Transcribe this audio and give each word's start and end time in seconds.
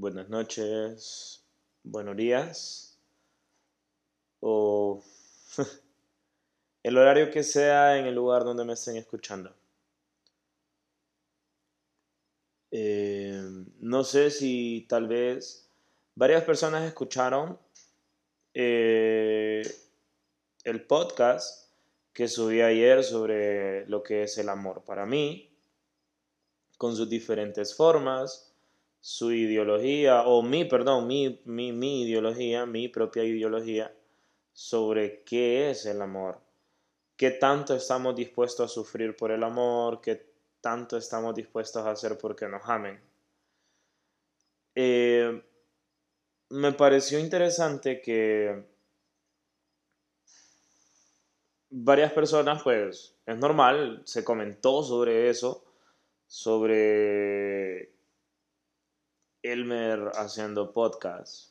buenas 0.00 0.30
noches, 0.30 1.44
buenos 1.82 2.16
días 2.16 2.98
o 4.40 5.04
el 6.82 6.96
horario 6.96 7.30
que 7.30 7.42
sea 7.42 7.98
en 7.98 8.06
el 8.06 8.14
lugar 8.14 8.44
donde 8.44 8.64
me 8.64 8.72
estén 8.72 8.96
escuchando. 8.96 9.54
Eh, 12.70 13.42
no 13.80 14.02
sé 14.02 14.30
si 14.30 14.86
tal 14.88 15.06
vez 15.06 15.68
varias 16.14 16.44
personas 16.44 16.88
escucharon 16.88 17.58
eh, 18.54 19.60
el 20.64 20.86
podcast 20.86 21.74
que 22.14 22.26
subí 22.26 22.62
ayer 22.62 23.04
sobre 23.04 23.86
lo 23.86 24.02
que 24.02 24.22
es 24.22 24.38
el 24.38 24.48
amor 24.48 24.82
para 24.82 25.04
mí, 25.04 25.54
con 26.78 26.96
sus 26.96 27.10
diferentes 27.10 27.76
formas, 27.76 28.49
su 29.00 29.32
ideología, 29.32 30.22
o 30.22 30.42
mi, 30.42 30.64
perdón, 30.64 31.06
mi, 31.06 31.40
mi, 31.44 31.72
mi 31.72 32.02
ideología, 32.02 32.66
mi 32.66 32.88
propia 32.88 33.24
ideología 33.24 33.94
sobre 34.52 35.22
qué 35.24 35.70
es 35.70 35.86
el 35.86 36.02
amor, 36.02 36.40
qué 37.16 37.30
tanto 37.30 37.74
estamos 37.74 38.14
dispuestos 38.14 38.70
a 38.70 38.74
sufrir 38.74 39.16
por 39.16 39.30
el 39.30 39.42
amor, 39.42 40.00
qué 40.00 40.30
tanto 40.60 40.96
estamos 40.96 41.34
dispuestos 41.34 41.84
a 41.86 41.92
hacer 41.92 42.18
porque 42.18 42.46
nos 42.48 42.62
amen. 42.68 43.00
Eh, 44.74 45.42
me 46.50 46.72
pareció 46.72 47.18
interesante 47.18 48.02
que 48.02 48.64
varias 51.70 52.12
personas, 52.12 52.62
pues 52.62 53.16
es 53.24 53.38
normal, 53.38 54.02
se 54.04 54.24
comentó 54.24 54.82
sobre 54.82 55.30
eso, 55.30 55.64
sobre 56.26 57.99
Elmer 59.52 60.10
haciendo 60.14 60.72
podcast. 60.72 61.50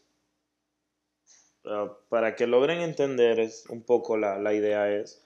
Para 2.09 2.35
que 2.35 2.47
logren 2.47 2.79
entender 2.79 3.39
es 3.39 3.65
un 3.69 3.83
poco 3.83 4.17
la, 4.17 4.39
la 4.39 4.53
idea 4.53 4.89
es 4.91 5.21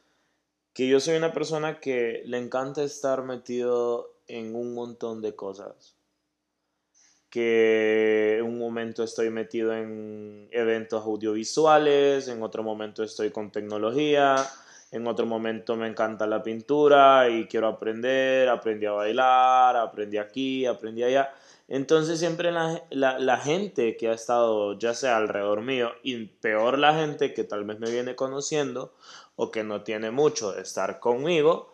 que 0.73 0.88
yo 0.88 0.99
soy 0.99 1.16
una 1.16 1.33
persona 1.33 1.79
que 1.79 2.23
le 2.25 2.39
encanta 2.39 2.83
estar 2.83 3.23
metido 3.23 4.16
en 4.27 4.55
un 4.55 4.73
montón 4.73 5.21
de 5.21 5.35
cosas. 5.35 5.95
Que 7.29 8.38
en 8.39 8.45
un 8.45 8.59
momento 8.59 9.03
estoy 9.03 9.29
metido 9.29 9.73
en 9.73 10.47
eventos 10.51 11.03
audiovisuales, 11.03 12.27
en 12.27 12.41
otro 12.41 12.63
momento 12.63 13.03
estoy 13.03 13.31
con 13.31 13.51
tecnología, 13.51 14.35
en 14.91 15.07
otro 15.07 15.25
momento 15.25 15.75
me 15.75 15.88
encanta 15.88 16.27
la 16.27 16.44
pintura 16.44 17.27
y 17.29 17.47
quiero 17.47 17.67
aprender, 17.67 18.49
aprendí 18.49 18.85
a 18.85 18.91
bailar, 18.91 19.75
aprendí 19.75 20.17
aquí, 20.17 20.66
aprendí 20.66 21.03
allá. 21.03 21.33
Entonces 21.67 22.19
siempre 22.19 22.52
la, 22.52 22.83
la, 22.92 23.38
gente 23.38 23.95
que 23.97 24.09
ha 24.09 24.14
estado 24.14 24.78
ya 24.78 24.94
sea 24.94 25.17
alrededor 25.17 25.61
mío 25.61 25.92
y 26.03 26.25
peor 26.25 26.78
la 26.78 26.94
gente 26.94 27.33
que 27.33 27.44
tal 27.45 27.64
vez 27.64 27.80
me 27.80 27.89
viene 27.89 28.16
conociendo 28.16 28.94
o 29.36 29.50
que 29.50 29.64
no 29.64 29.81
tiene 29.84 30.11
mucho 30.11 30.52
de 30.52 30.61
estar 30.61 31.00
conmigo, 31.00 31.73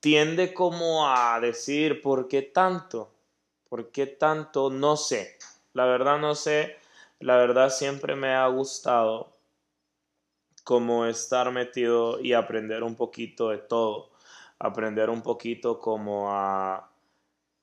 tiende 0.00 0.52
como 0.54 1.08
a 1.08 1.40
decir, 1.40 2.02
¿por 2.02 2.28
qué 2.28 2.42
tanto? 2.42 3.12
¿Por 3.68 3.90
qué 3.90 4.06
tanto? 4.06 4.70
No 4.70 4.96
sé. 4.96 5.38
La 5.72 5.86
verdad 5.86 6.18
no 6.18 6.34
sé. 6.34 6.76
La 7.20 7.36
verdad 7.36 7.70
siempre 7.70 8.16
me 8.16 8.34
ha 8.34 8.46
gustado 8.48 9.36
como 10.64 11.06
estar 11.06 11.50
metido 11.52 12.20
y 12.20 12.32
aprender 12.32 12.82
un 12.82 12.94
poquito 12.94 13.50
de 13.50 13.58
todo, 13.58 14.10
aprender 14.58 15.10
un 15.10 15.22
poquito 15.22 15.80
como 15.80 16.30
a 16.32 16.89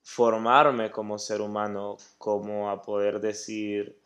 formarme 0.08 0.90
como 0.90 1.20
ser 1.20 1.42
humano, 1.42 1.98
como 2.18 2.70
a 2.70 2.82
poder 2.82 3.20
decir, 3.20 4.00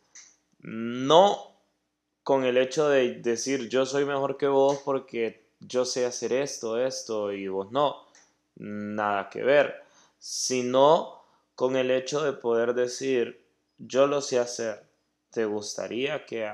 no 0.58 1.56
con 2.24 2.44
el 2.44 2.56
hecho 2.58 2.88
de 2.88 3.20
decir 3.20 3.68
yo 3.68 3.86
soy 3.86 4.04
mejor 4.04 4.36
que 4.36 4.48
vos 4.48 4.82
porque 4.84 5.46
yo 5.60 5.84
sé 5.84 6.04
hacer 6.04 6.32
esto, 6.32 6.76
esto 6.76 7.32
y 7.32 7.46
vos 7.46 7.70
no, 7.70 8.04
nada 8.56 9.30
que 9.30 9.44
ver, 9.44 9.80
sino 10.18 11.22
con 11.54 11.76
el 11.76 11.92
hecho 11.92 12.20
de 12.24 12.32
poder 12.32 12.74
decir 12.74 13.46
yo 13.78 14.08
lo 14.08 14.20
sé 14.20 14.40
hacer, 14.40 14.84
te 15.30 15.44
gustaría 15.44 16.26
que 16.26 16.52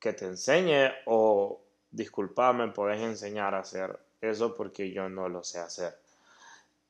que 0.00 0.14
te 0.14 0.24
enseñe 0.24 0.90
o 1.04 1.60
disculpame, 1.90 2.68
puedes 2.68 3.02
enseñar 3.02 3.54
a 3.54 3.60
hacer 3.60 3.98
eso 4.22 4.54
porque 4.54 4.90
yo 4.90 5.10
no 5.10 5.28
lo 5.28 5.44
sé 5.44 5.58
hacer. 5.58 5.98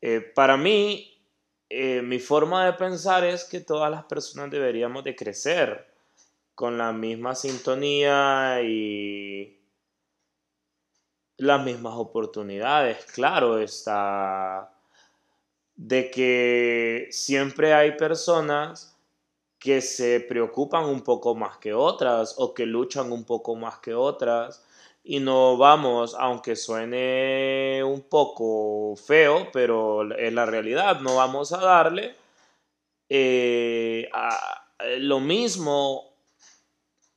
Eh, 0.00 0.20
para 0.20 0.56
mí, 0.56 1.17
eh, 1.70 2.02
mi 2.02 2.18
forma 2.18 2.64
de 2.66 2.72
pensar 2.74 3.24
es 3.24 3.44
que 3.44 3.60
todas 3.60 3.90
las 3.90 4.04
personas 4.04 4.50
deberíamos 4.50 5.04
de 5.04 5.14
crecer 5.14 5.86
con 6.54 6.78
la 6.78 6.92
misma 6.92 7.34
sintonía 7.34 8.60
y 8.62 9.60
las 11.36 11.64
mismas 11.64 11.94
oportunidades. 11.96 13.04
Claro, 13.12 13.58
está 13.58 14.72
de 15.76 16.10
que 16.10 17.08
siempre 17.10 17.72
hay 17.72 17.96
personas 17.96 18.96
que 19.58 19.80
se 19.80 20.20
preocupan 20.20 20.84
un 20.84 21.02
poco 21.02 21.34
más 21.34 21.58
que 21.58 21.72
otras 21.74 22.34
o 22.38 22.54
que 22.54 22.66
luchan 22.66 23.12
un 23.12 23.24
poco 23.24 23.54
más 23.54 23.78
que 23.78 23.94
otras 23.94 24.64
y 25.10 25.20
no 25.20 25.56
vamos, 25.56 26.14
aunque 26.18 26.54
suene 26.54 27.82
un 27.82 28.02
poco 28.10 28.94
feo, 28.94 29.48
pero 29.50 30.02
es 30.14 30.30
la 30.34 30.44
realidad, 30.44 31.00
no 31.00 31.16
vamos 31.16 31.50
a 31.54 31.56
darle 31.56 32.14
eh, 33.08 34.06
lo 34.98 35.18
mismo 35.20 36.12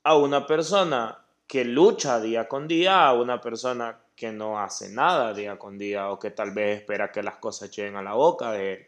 a 0.04 0.16
una 0.16 0.46
persona 0.46 1.18
que 1.46 1.66
lucha 1.66 2.18
día 2.18 2.48
con 2.48 2.66
día 2.66 3.08
a 3.08 3.12
una 3.12 3.42
persona 3.42 4.00
que 4.16 4.32
no 4.32 4.58
hace 4.58 4.88
nada 4.88 5.34
día 5.34 5.58
con 5.58 5.76
día 5.76 6.08
o 6.08 6.18
que 6.18 6.30
tal 6.30 6.52
vez 6.52 6.78
espera 6.78 7.12
que 7.12 7.22
las 7.22 7.36
cosas 7.36 7.70
lleguen 7.76 7.96
a 7.96 8.02
la 8.02 8.14
boca 8.14 8.52
de 8.52 8.72
él 8.72 8.86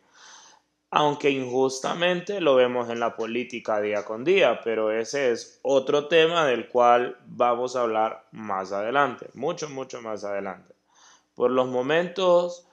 aunque 0.96 1.28
injustamente 1.28 2.40
lo 2.40 2.54
vemos 2.54 2.88
en 2.88 3.00
la 3.00 3.16
política 3.16 3.80
día 3.80 4.04
con 4.04 4.22
día, 4.22 4.60
pero 4.62 4.92
ese 4.92 5.32
es 5.32 5.58
otro 5.62 6.06
tema 6.06 6.46
del 6.46 6.68
cual 6.68 7.18
vamos 7.26 7.74
a 7.74 7.80
hablar 7.80 8.28
más 8.30 8.70
adelante, 8.70 9.26
mucho, 9.34 9.68
mucho 9.68 10.00
más 10.02 10.22
adelante. 10.22 10.72
Por 11.34 11.50
los 11.50 11.66
momentos, 11.66 12.68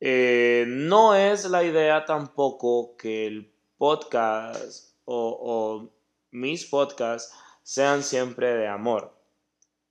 eh, 0.00 0.64
no 0.66 1.14
es 1.14 1.44
la 1.44 1.62
idea 1.62 2.06
tampoco 2.06 2.96
que 2.96 3.26
el 3.26 3.52
podcast 3.76 4.94
o, 5.04 5.90
mis 6.30 6.64
podcasts 6.64 7.34
sean 7.62 8.02
siempre 8.02 8.54
de 8.54 8.66
amor. 8.66 9.14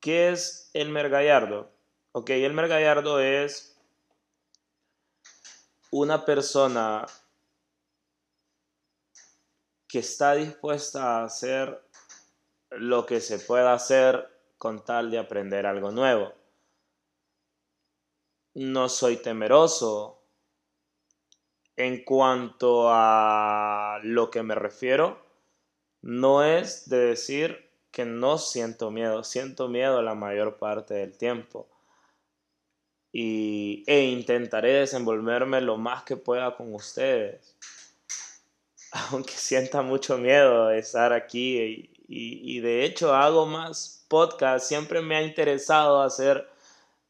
¿Qué 0.00 0.30
es 0.30 0.68
Elmer 0.74 1.10
Gallardo? 1.10 1.70
Ok, 2.10 2.30
Elmer 2.30 2.66
Gallardo 2.66 3.20
es 3.20 3.80
una 5.92 6.24
persona 6.24 7.06
que 9.92 9.98
está 9.98 10.34
dispuesta 10.34 11.18
a 11.18 11.24
hacer 11.24 11.78
lo 12.70 13.04
que 13.04 13.20
se 13.20 13.38
pueda 13.38 13.74
hacer 13.74 14.26
con 14.56 14.82
tal 14.82 15.10
de 15.10 15.18
aprender 15.18 15.66
algo 15.66 15.90
nuevo. 15.90 16.32
No 18.54 18.88
soy 18.88 19.18
temeroso. 19.18 20.24
En 21.76 22.04
cuanto 22.04 22.86
a 22.88 24.00
lo 24.02 24.30
que 24.30 24.42
me 24.42 24.54
refiero, 24.54 25.22
no 26.00 26.42
es 26.42 26.88
de 26.88 26.96
decir 26.96 27.70
que 27.90 28.06
no 28.06 28.38
siento 28.38 28.90
miedo, 28.90 29.22
siento 29.24 29.68
miedo 29.68 30.00
la 30.00 30.14
mayor 30.14 30.56
parte 30.56 30.94
del 30.94 31.18
tiempo. 31.18 31.68
Y, 33.12 33.84
e 33.86 34.04
intentaré 34.04 34.72
desenvolverme 34.72 35.60
lo 35.60 35.76
más 35.76 36.04
que 36.04 36.16
pueda 36.16 36.56
con 36.56 36.74
ustedes 36.74 37.58
aunque 38.92 39.32
sienta 39.32 39.82
mucho 39.82 40.18
miedo 40.18 40.68
de 40.68 40.78
estar 40.78 41.12
aquí 41.12 41.88
y, 42.08 42.60
de 42.60 42.84
hecho 42.84 43.14
hago 43.14 43.46
más 43.46 44.04
podcast, 44.08 44.66
siempre 44.66 45.00
me 45.00 45.16
ha 45.16 45.22
interesado 45.22 46.02
hacer 46.02 46.46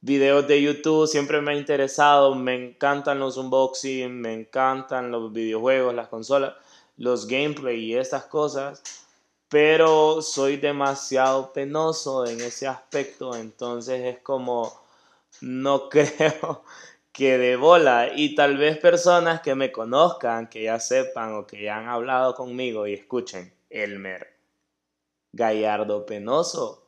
videos 0.00 0.46
de 0.46 0.62
YouTube, 0.62 1.08
siempre 1.08 1.40
me 1.40 1.52
ha 1.52 1.56
interesado, 1.56 2.34
me 2.36 2.54
encantan 2.54 3.18
los 3.18 3.36
unboxing, 3.36 4.20
me 4.20 4.32
encantan 4.32 5.10
los 5.10 5.32
videojuegos, 5.32 5.94
las 5.94 6.08
consolas, 6.08 6.54
los 6.96 7.26
gameplay 7.26 7.80
y 7.80 7.96
estas 7.96 8.24
cosas, 8.26 8.82
pero 9.48 10.22
soy 10.22 10.58
demasiado 10.58 11.52
penoso 11.52 12.26
en 12.26 12.40
ese 12.40 12.68
aspecto, 12.68 13.34
entonces 13.34 14.04
es 14.04 14.18
como 14.20 14.72
no 15.40 15.88
creo 15.90 16.64
que 17.12 17.36
de 17.38 17.56
bola 17.56 18.10
y 18.14 18.34
tal 18.34 18.56
vez 18.56 18.78
personas 18.78 19.42
que 19.42 19.54
me 19.54 19.70
conozcan, 19.70 20.48
que 20.48 20.64
ya 20.64 20.80
sepan 20.80 21.34
o 21.34 21.46
que 21.46 21.62
ya 21.62 21.76
han 21.76 21.88
hablado 21.88 22.34
conmigo 22.34 22.86
y 22.86 22.94
escuchen, 22.94 23.52
Elmer 23.68 24.32
Gallardo 25.32 26.06
Penoso. 26.06 26.86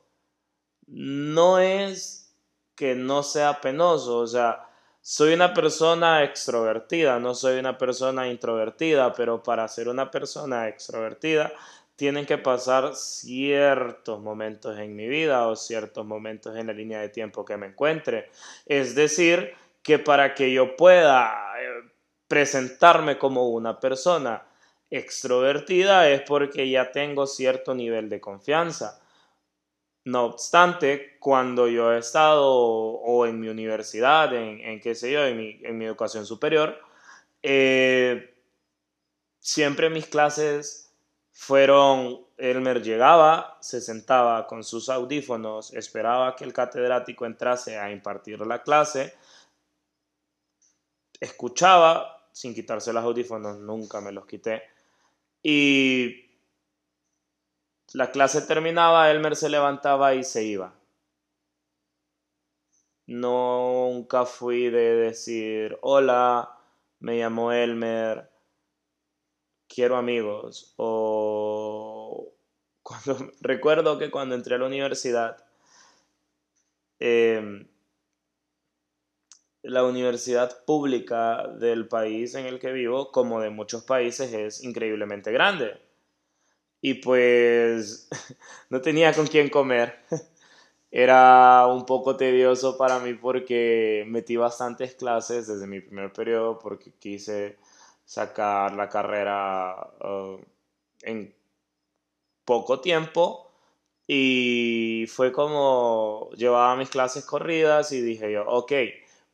No 0.86 1.58
es 1.58 2.34
que 2.74 2.94
no 2.94 3.22
sea 3.22 3.60
penoso, 3.60 4.18
o 4.18 4.26
sea, 4.26 4.68
soy 5.00 5.34
una 5.34 5.54
persona 5.54 6.24
extrovertida, 6.24 7.18
no 7.18 7.34
soy 7.34 7.58
una 7.58 7.78
persona 7.78 8.28
introvertida, 8.28 9.12
pero 9.12 9.42
para 9.42 9.68
ser 9.68 9.88
una 9.88 10.10
persona 10.10 10.68
extrovertida 10.68 11.52
tienen 11.96 12.26
que 12.26 12.38
pasar 12.38 12.96
ciertos 12.96 14.20
momentos 14.20 14.78
en 14.78 14.96
mi 14.96 15.06
vida 15.06 15.46
o 15.46 15.56
ciertos 15.56 16.04
momentos 16.04 16.56
en 16.56 16.66
la 16.66 16.72
línea 16.72 17.00
de 17.00 17.08
tiempo 17.08 17.44
que 17.44 17.56
me 17.56 17.66
encuentre. 17.66 18.30
Es 18.66 18.94
decir, 18.94 19.54
que 19.84 20.00
para 20.00 20.34
que 20.34 20.52
yo 20.52 20.76
pueda 20.76 21.52
eh, 21.60 21.92
presentarme 22.26 23.18
como 23.18 23.50
una 23.50 23.78
persona 23.78 24.44
extrovertida 24.90 26.08
es 26.08 26.22
porque 26.22 26.68
ya 26.68 26.90
tengo 26.90 27.26
cierto 27.26 27.74
nivel 27.74 28.08
de 28.08 28.20
confianza. 28.20 29.00
No 30.04 30.24
obstante, 30.24 31.16
cuando 31.20 31.68
yo 31.68 31.92
he 31.92 31.98
estado 31.98 32.50
o 32.50 33.26
en 33.26 33.40
mi 33.40 33.48
universidad, 33.48 34.34
en, 34.34 34.80
qué 34.80 34.94
sé 34.94 35.12
yo, 35.12 35.24
en 35.26 35.36
mi, 35.78 35.84
educación 35.84 36.26
superior, 36.26 36.78
eh, 37.42 38.34
siempre 39.38 39.90
mis 39.90 40.06
clases 40.06 40.94
fueron, 41.32 42.20
Elmer 42.36 42.82
llegaba, 42.82 43.58
se 43.60 43.80
sentaba 43.80 44.46
con 44.46 44.62
sus 44.62 44.88
audífonos, 44.88 45.72
esperaba 45.74 46.36
que 46.36 46.44
el 46.44 46.52
catedrático 46.52 47.26
entrase 47.26 47.78
a 47.78 47.90
impartir 47.90 48.40
la 48.46 48.62
clase, 48.62 49.14
escuchaba 51.20 52.28
sin 52.32 52.54
quitarse 52.54 52.92
los 52.92 53.04
audífonos, 53.04 53.58
nunca 53.58 54.00
me 54.00 54.12
los 54.12 54.26
quité, 54.26 54.62
y 55.42 56.24
la 57.92 58.10
clase 58.10 58.42
terminaba, 58.42 59.10
Elmer 59.10 59.36
se 59.36 59.48
levantaba 59.48 60.14
y 60.14 60.24
se 60.24 60.42
iba. 60.44 60.74
Nunca 63.06 64.24
fui 64.24 64.70
de 64.70 64.96
decir, 64.96 65.78
hola, 65.82 66.58
me 67.00 67.18
llamo 67.18 67.52
Elmer, 67.52 68.30
quiero 69.68 69.96
amigos. 69.96 70.74
O 70.76 72.32
cuando, 72.82 73.16
recuerdo 73.40 73.98
que 73.98 74.10
cuando 74.10 74.34
entré 74.34 74.54
a 74.54 74.58
la 74.58 74.66
universidad, 74.66 75.36
em, 76.98 77.68
la 79.64 79.84
universidad 79.84 80.64
pública 80.64 81.48
del 81.48 81.88
país 81.88 82.34
en 82.34 82.46
el 82.46 82.58
que 82.58 82.72
vivo, 82.72 83.10
como 83.10 83.40
de 83.40 83.50
muchos 83.50 83.82
países, 83.84 84.32
es 84.32 84.62
increíblemente 84.62 85.32
grande 85.32 85.80
y 86.84 86.92
pues 86.94 88.10
no 88.68 88.82
tenía 88.82 89.14
con 89.14 89.26
quién 89.26 89.48
comer. 89.48 90.00
Era 90.90 91.66
un 91.66 91.86
poco 91.86 92.14
tedioso 92.16 92.76
para 92.76 92.98
mí 92.98 93.14
porque 93.14 94.04
metí 94.06 94.36
bastantes 94.36 94.94
clases 94.94 95.46
desde 95.46 95.66
mi 95.66 95.80
primer 95.80 96.12
periodo 96.12 96.58
porque 96.58 96.92
quise 96.92 97.56
sacar 98.04 98.74
la 98.74 98.90
carrera 98.90 99.74
uh, 100.02 100.38
en 101.02 101.34
poco 102.44 102.80
tiempo 102.80 103.50
y 104.06 105.06
fue 105.08 105.32
como 105.32 106.28
llevaba 106.36 106.76
mis 106.76 106.90
clases 106.90 107.24
corridas 107.24 107.92
y 107.92 108.02
dije 108.02 108.30
yo, 108.30 108.44
ok, 108.46 108.72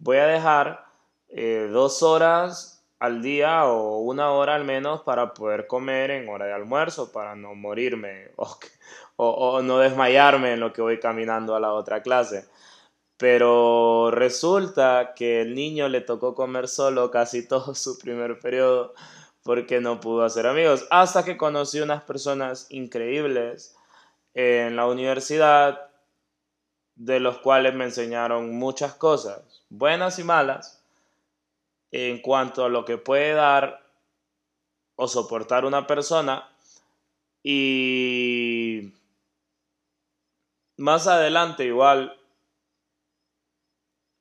voy 0.01 0.17
a 0.17 0.27
dejar 0.27 0.85
eh, 1.29 1.69
dos 1.71 2.03
horas 2.03 2.85
al 2.99 3.23
día 3.23 3.65
o 3.67 3.99
una 4.01 4.31
hora 4.33 4.57
al 4.57 4.65
menos 4.65 5.03
para 5.03 5.33
poder 5.33 5.67
comer 5.67 6.11
en 6.11 6.29
hora 6.29 6.47
de 6.47 6.53
almuerzo, 6.53 7.13
para 7.13 7.37
no 7.37 7.55
morirme 7.55 8.31
o, 9.17 9.63
no 9.63 9.79
desmayarme 9.79 10.53
en 10.55 10.61
lo 10.61 10.73
que 10.73 10.83
voy 10.83 10.99
caminando 10.99 11.55
a 11.55 11.61
la 11.61 11.73
otra 11.73 12.03
clase. 12.03 12.47
Pero 13.17 14.11
resulta 14.11 15.13
que 15.15 15.43
el 15.43 15.55
niño 15.55 15.89
le 15.89 16.01
tocó 16.01 16.35
comer 16.35 16.69
solo 16.69 17.11
casi 17.11 17.47
todo 17.49 17.75
su 17.75 17.99
primer 17.99 18.39
periodo 18.41 18.95
porque 19.43 19.81
no 19.81 20.01
pudo 20.01 20.25
hacer 20.25 20.47
amigos. 20.47 20.87
Hasta 20.91 21.25
que 21.25 21.37
conocí 21.37 21.81
unas 21.81 22.03
personas 22.03 22.67
increíbles 22.71 23.77
en 24.35 24.77
la 24.77 24.87
universidad, 24.87 25.90
de 27.01 27.19
los 27.19 27.39
cuales 27.39 27.75
me 27.75 27.85
enseñaron 27.85 28.59
muchas 28.59 28.93
cosas, 28.95 29.63
buenas 29.71 30.19
y 30.19 30.25
malas, 30.25 30.85
en 31.91 32.21
cuanto 32.21 32.63
a 32.63 32.69
lo 32.69 32.85
que 32.85 32.99
puede 32.99 33.33
dar 33.33 33.83
o 34.97 35.09
soportar 35.09 35.65
una 35.65 35.87
persona. 35.87 36.47
Y 37.43 38.93
más 40.77 41.07
adelante 41.07 41.65
igual 41.65 42.21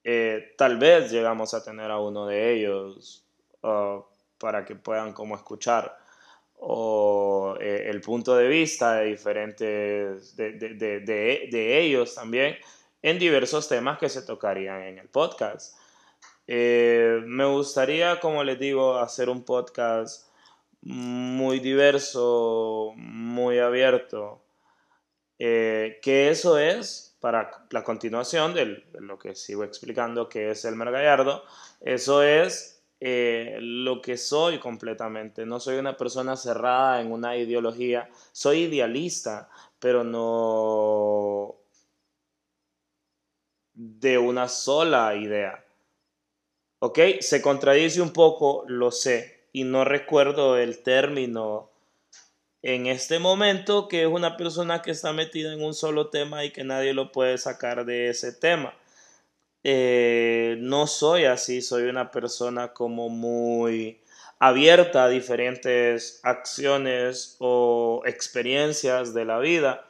eh, 0.06 0.56
tal 0.58 0.78
vez 0.78 1.12
llegamos 1.12 1.54
a 1.54 1.62
tener 1.62 1.92
a 1.92 2.00
uno 2.00 2.28
de 2.28 2.54
ellos 2.54 3.26
uh, 3.62 4.02
para 4.38 4.64
que 4.64 4.76
puedan 4.76 5.12
como 5.12 5.36
escuchar 5.36 6.00
o 6.60 7.56
eh, 7.60 7.86
el 7.88 8.02
punto 8.02 8.36
de 8.36 8.48
vista 8.48 8.96
de 8.96 9.06
diferentes 9.06 10.36
de, 10.36 10.58
de 11.50 11.80
ellos 11.80 12.16
también 12.16 12.58
en 13.02 13.18
diversos 13.18 13.68
temas 13.68 13.98
que 13.98 14.10
se 14.10 14.22
tocarían 14.22 14.84
en 14.84 14.98
el 15.00 15.08
podcast. 15.08 15.78
Eh, 16.48 17.22
me 17.26 17.46
gustaría, 17.46 18.20
como 18.20 18.44
les 18.44 18.60
digo, 18.60 18.98
hacer 18.98 19.30
un 19.30 19.44
podcast 19.44 20.28
muy 20.82 21.60
diverso, 21.60 22.94
muy 22.96 23.60
abierto. 23.60 24.42
Eh, 25.38 26.00
que 26.02 26.30
eso 26.30 26.58
es, 26.58 27.16
para 27.20 27.68
la 27.70 27.84
continuación 27.84 28.54
de 28.54 28.84
lo 29.00 29.20
que 29.20 29.36
sigo 29.36 29.64
explicando, 29.64 30.28
que 30.28 30.52
es 30.52 30.66
el 30.66 30.76
Gallardo, 30.76 31.44
eso 31.82 32.24
es 32.24 32.79
eh, 33.00 33.58
lo 33.62 34.02
que 34.02 34.18
soy 34.18 34.60
completamente. 34.60 35.46
No 35.46 35.60
soy 35.60 35.78
una 35.78 35.96
persona 35.98 36.36
cerrada 36.36 37.02
en 37.02 37.12
una 37.12 37.38
ideología, 37.38 38.10
soy 38.32 38.64
idealista, 38.64 39.50
pero 39.80 40.04
no 40.04 41.56
de 43.74 44.18
una 44.18 44.48
sola 44.48 45.16
idea. 45.16 45.64
¿Ok? 46.80 47.00
Se 47.22 47.42
contradice 47.42 48.02
un 48.02 48.12
poco, 48.12 48.64
lo 48.68 48.92
sé, 48.92 49.48
y 49.54 49.64
no 49.64 49.86
recuerdo 49.86 50.58
el 50.58 50.84
término 50.84 51.70
en 52.62 52.88
este 52.88 53.20
momento, 53.20 53.88
que 53.88 54.02
es 54.04 54.08
una 54.08 54.36
persona 54.36 54.82
que 54.82 54.92
está 54.92 55.14
metida 55.14 55.54
en 55.54 55.64
un 55.64 55.74
solo 55.74 56.10
tema 56.10 56.44
y 56.44 56.52
que 56.52 56.64
nadie 56.64 56.94
lo 56.94 57.12
puede 57.12 57.38
sacar 57.38 57.86
de 57.86 58.10
ese 58.10 58.34
tema. 58.34 58.74
Eh, 59.64 60.58
no 60.60 60.88
soy 60.88 61.26
así, 61.26 61.62
soy 61.62 61.84
una 61.84 62.12
persona 62.12 62.74
como 62.74 63.10
muy 63.10 64.00
abierta 64.40 65.04
a 65.06 65.10
diferentes 65.10 66.22
acciones 66.24 67.36
o 67.40 68.02
experiencias 68.06 69.14
de 69.14 69.26
la 69.26 69.40
vida. 69.40 69.86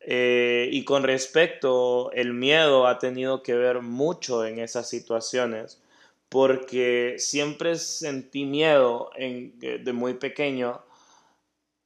Eh, 0.00 0.68
y 0.72 0.84
con 0.84 1.02
respecto, 1.02 2.12
el 2.12 2.32
miedo 2.32 2.86
ha 2.86 2.98
tenido 2.98 3.42
que 3.42 3.54
ver 3.54 3.82
mucho 3.82 4.46
en 4.46 4.58
esas 4.60 4.88
situaciones 4.88 5.82
porque 6.28 7.16
siempre 7.18 7.76
sentí 7.76 8.44
miedo 8.44 9.10
de 9.16 9.92
muy 9.92 10.14
pequeño 10.14 10.82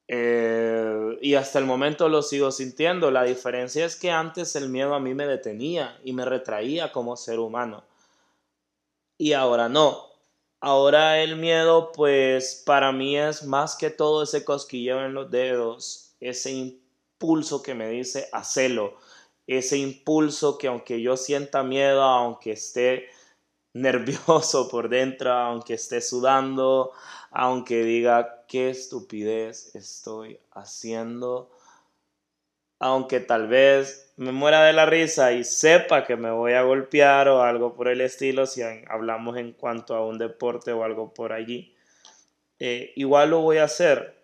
eh, 0.09 1.19
y 1.21 1.35
hasta 1.35 1.59
el 1.59 1.65
momento 1.65 2.09
lo 2.09 2.23
sigo 2.23 2.51
sintiendo. 2.51 3.11
La 3.11 3.23
diferencia 3.25 3.85
es 3.85 3.97
que 3.97 4.11
antes 4.11 4.57
el 4.57 4.69
miedo 4.69 4.95
a 4.95 5.01
mí 5.01 5.15
me 5.15 5.27
detenía 5.27 5.99
y 6.05 6.13
me 6.13 6.25
retraía 6.25 6.93
como 6.93 7.17
ser 7.17 7.39
humano. 7.39 7.85
Y 9.19 9.33
ahora 9.33 9.69
no. 9.69 10.13
Ahora 10.61 11.21
el 11.23 11.37
miedo 11.37 11.91
pues 11.93 12.63
para 12.65 12.93
mí 12.93 13.17
es 13.19 13.45
más 13.45 13.77
que 13.77 13.91
todo 13.91 14.23
ese 14.23 14.45
cosquilleo 14.45 15.05
en 15.05 15.15
los 15.15 15.31
dedos, 15.31 16.15
ese 16.21 16.53
impulso 16.53 17.63
que 17.63 17.75
me 17.75 17.89
dice 17.89 18.29
hacelo, 18.33 18.97
ese 19.47 19.79
impulso 19.79 20.59
que 20.59 20.69
aunque 20.69 21.01
yo 21.01 21.17
sienta 21.17 21.65
miedo, 21.65 22.03
aunque 22.03 22.53
esté 22.53 23.09
nervioso 23.75 24.69
por 24.71 24.89
dentro, 24.89 25.33
aunque 25.33 25.75
esté 25.75 26.01
sudando, 26.01 26.93
aunque 27.31 27.83
diga 27.83 28.45
qué 28.49 28.71
estupidez 28.71 29.75
estoy 29.75 30.39
haciendo, 30.53 31.51
aunque 32.79 33.21
tal 33.21 33.49
vez 33.49 34.13
me 34.17 34.33
muera 34.33 34.65
de 34.65 34.73
la 34.73 34.87
risa 34.87 35.33
y 35.33 35.45
sepa 35.45 36.05
que 36.05 36.17
me 36.17 36.31
voy 36.31 36.53
a 36.53 36.63
golpear 36.63 37.29
o 37.29 37.43
algo 37.43 37.75
por 37.75 37.89
el 37.89 38.01
estilo, 38.01 38.47
si 38.47 38.63
hablamos 38.63 39.37
en 39.37 39.53
cuanto 39.53 39.95
a 39.95 40.05
un 40.05 40.19
deporte 40.19 40.73
o 40.73 40.85
algo 40.85 41.15
por 41.15 41.33
allí, 41.33 41.75
eh, 42.59 42.93
igual 42.97 43.31
lo 43.31 43.41
voy 43.41 43.59
a 43.59 43.65
hacer 43.65 44.21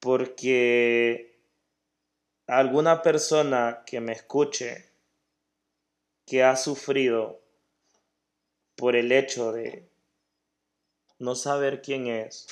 porque 0.00 1.38
alguna 2.46 3.02
persona 3.02 3.82
que 3.84 4.00
me 4.00 4.12
escuche 4.12 4.90
que 6.26 6.44
ha 6.44 6.56
sufrido 6.56 7.40
por 8.78 8.96
el 8.96 9.12
hecho 9.12 9.52
de 9.52 9.86
no 11.18 11.34
saber 11.34 11.82
quién 11.82 12.06
es, 12.06 12.46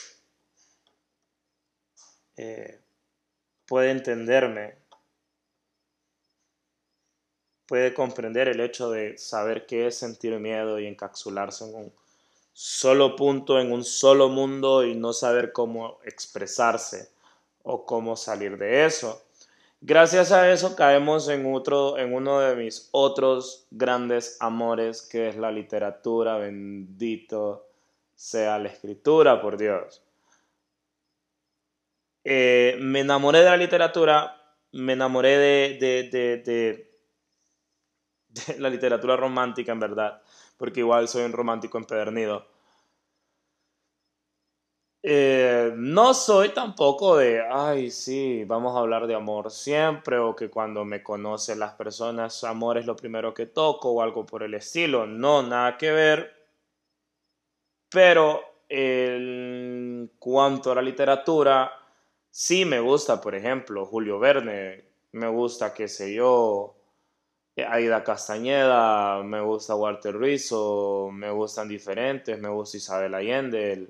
eh, 2.37 2.81
puede 3.67 3.93
entenderme. 3.93 4.87
puede 7.67 7.93
comprender 7.95 8.49
el 8.49 8.61
hecho 8.61 8.91
de 8.91 9.19
saber 9.19 9.67
qué 9.67 9.89
es 9.89 9.99
sentir 9.99 10.39
miedo 10.39 10.79
y 10.79 10.87
encapsularse 10.87 11.65
en 11.65 11.75
un 11.75 11.93
solo 12.53 13.17
punto, 13.17 13.61
en 13.61 13.73
un 13.73 13.85
solo 13.85 14.29
mundo 14.29 14.85
y 14.85 14.95
no 14.95 15.13
saber 15.13 15.53
cómo 15.53 15.99
expresarse 16.05 17.11
o 17.65 17.85
cómo 17.85 18.17
salir 18.17 18.57
de 18.57 18.87
eso. 18.87 19.26
Gracias 19.89 20.33
a 20.33 20.51
eso 20.51 20.75
caemos 20.75 21.29
en, 21.29 21.47
otro, 21.55 21.97
en 21.97 22.13
uno 22.13 22.41
de 22.41 22.57
mis 22.57 22.89
otros 22.91 23.69
grandes 23.71 24.37
amores, 24.41 25.01
que 25.01 25.29
es 25.29 25.37
la 25.37 25.53
literatura. 25.53 26.39
Bendito 26.39 27.69
sea 28.13 28.59
la 28.59 28.67
escritura, 28.67 29.41
por 29.41 29.57
Dios. 29.57 30.03
Eh, 32.25 32.77
me 32.81 32.99
enamoré 32.99 33.39
de 33.39 33.45
la 33.45 33.57
literatura, 33.57 34.37
me 34.73 34.95
enamoré 34.95 35.39
de, 35.39 35.79
de, 36.11 36.43
de, 36.43 36.91
la 38.59 38.69
literatura 38.69 39.17
romántica, 39.17 39.71
en 39.71 39.79
verdad, 39.79 40.21
porque 40.57 40.81
igual 40.81 41.07
soy 41.07 41.23
un 41.23 41.33
romántico 41.33 41.79
empedernido. 41.79 42.49
Eh, 45.09 45.73
no 45.77 46.15
soy 46.15 46.49
tampoco 46.49 47.17
de, 47.17 47.41
ay, 47.49 47.93
sí, 47.93 48.43
vamos 48.45 48.75
a 48.75 48.81
hablar 48.81 49.07
de 49.07 49.15
amor 49.15 49.53
siempre, 49.53 50.19
o 50.19 50.35
que 50.35 50.51
cuando 50.51 50.85
me 50.85 51.01
conocen 51.05 51.61
las 51.61 51.75
personas, 51.75 52.43
amor 52.43 52.77
es 52.77 52.87
lo 52.87 52.97
primero 52.97 53.33
que 53.33 53.47
toco, 53.47 53.91
o 53.93 54.03
algo 54.03 54.27
por 54.27 54.43
el 54.43 54.55
estilo. 54.55 55.07
No, 55.07 55.45
nada 55.45 55.77
que 55.79 55.93
ver. 55.93 56.35
Pero 57.89 58.41
en 58.69 60.11
cuanto 60.19 60.73
a 60.73 60.75
la 60.75 60.83
literatura, 60.83 61.71
sí 62.31 62.65
me 62.65 62.81
gusta, 62.81 63.21
por 63.21 63.35
ejemplo, 63.37 63.87
Julio 63.87 64.19
Verne, 64.19 64.85
me 65.13 65.29
gusta, 65.29 65.73
qué 65.73 65.87
sé 65.87 66.15
yo, 66.15 66.75
Aida 67.57 68.03
Castañeda, 68.05 69.23
me 69.23 69.41
gusta 69.41 69.77
Walter 69.77 70.17
Rizzo, 70.19 71.11
me 71.13 71.31
gustan 71.31 71.69
diferentes, 71.69 72.39
me 72.41 72.49
gusta 72.49 72.77
Isabel 72.79 73.15
Allende 73.15 73.89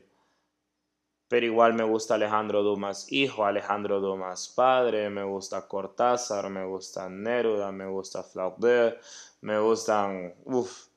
pero 1.28 1.46
igual 1.46 1.74
me 1.74 1.84
gusta 1.84 2.14
Alejandro 2.14 2.62
Dumas 2.62 3.10
hijo, 3.12 3.44
Alejandro 3.44 4.00
Dumas 4.00 4.48
padre, 4.48 5.10
me 5.10 5.24
gusta 5.24 5.66
Cortázar, 5.66 6.50
me 6.50 6.64
gusta 6.64 7.08
Neruda, 7.08 7.72
me 7.72 7.86
gusta 7.86 8.22
Flaubert, 8.22 9.02
me 9.40 9.58
gustan, 9.58 10.34
uff, 10.44 10.88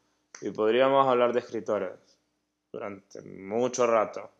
y 0.41 0.51
podríamos 0.51 1.07
hablar 1.07 1.33
de 1.33 1.39
escritores 1.39 1.91
durante 2.71 3.21
mucho 3.21 3.88
rato. 3.88 4.31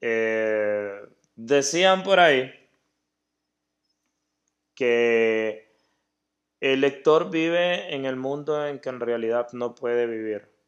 Eh, 0.00 1.02
decían 1.36 2.02
por 2.02 2.20
ahí 2.20 2.50
que 4.74 5.74
el 6.60 6.80
lector 6.80 7.30
vive 7.30 7.94
en 7.94 8.06
el 8.06 8.16
mundo 8.16 8.66
en 8.66 8.80
que 8.80 8.88
en 8.88 9.00
realidad 9.00 9.48
no 9.52 9.74
puede 9.74 10.06
vivir. 10.06 10.59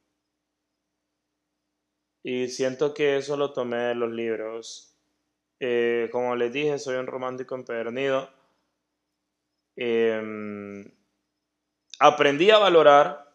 Y 2.22 2.48
siento 2.48 2.94
que 2.94 3.16
eso 3.16 3.36
lo 3.36 3.52
tomé 3.52 3.78
de 3.78 3.94
los 3.94 4.10
libros. 4.10 4.96
Eh, 5.60 6.08
como 6.12 6.36
les 6.36 6.52
dije, 6.52 6.78
soy 6.78 6.96
un 6.96 7.06
romántico 7.06 7.54
empedernido. 7.54 8.30
Em, 9.76 10.84
aprendí 11.98 12.50
a 12.50 12.58
valorar 12.58 13.32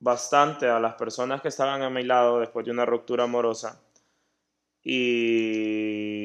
bastante 0.00 0.66
a 0.68 0.80
las 0.80 0.94
personas 0.94 1.40
que 1.42 1.48
estaban 1.48 1.82
a 1.82 1.90
mi 1.90 2.02
lado 2.02 2.40
después 2.40 2.64
de 2.64 2.72
una 2.72 2.86
ruptura 2.86 3.24
amorosa. 3.24 3.80
Y 4.82 6.21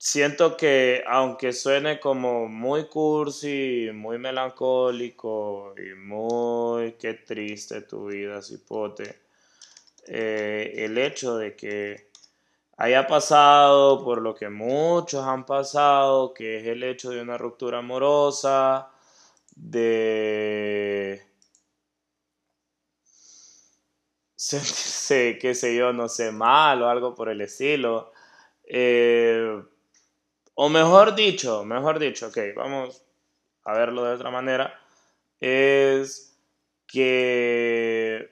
siento 0.00 0.56
que 0.56 1.04
aunque 1.06 1.52
suene 1.52 2.00
como 2.00 2.48
muy 2.48 2.86
cursi, 2.88 3.90
muy 3.94 4.18
melancólico 4.18 5.74
y 5.76 5.94
muy 5.94 6.92
qué 6.94 7.14
triste 7.14 7.82
tu 7.82 8.06
vida, 8.06 8.40
cipote, 8.42 9.20
eh, 10.08 10.74
el 10.78 10.98
hecho 10.98 11.36
de 11.38 11.56
que 11.56 12.10
haya 12.78 13.06
pasado 13.06 14.04
por 14.04 14.22
lo 14.22 14.34
que 14.34 14.50
muchos 14.50 15.24
han 15.26 15.46
pasado, 15.46 16.34
que 16.34 16.58
es 16.58 16.66
el 16.66 16.82
hecho 16.84 17.10
de 17.10 17.22
una 17.22 17.38
ruptura 17.38 17.78
amorosa, 17.80 18.90
de 19.56 21.22
sentirse, 24.36 25.38
qué 25.40 25.54
sé 25.54 25.76
yo, 25.76 25.92
no 25.92 26.08
sé, 26.08 26.32
mal 26.32 26.82
o 26.82 26.88
algo 26.88 27.14
por 27.14 27.28
el 27.28 27.40
estilo. 27.42 28.12
Eh, 28.64 29.62
o 30.54 30.68
mejor 30.68 31.14
dicho, 31.14 31.64
mejor 31.64 31.98
dicho, 31.98 32.28
ok, 32.28 32.38
vamos 32.56 33.02
a 33.64 33.72
verlo 33.74 34.04
de 34.04 34.14
otra 34.14 34.30
manera, 34.30 34.78
es 35.40 36.38
que 36.86 38.30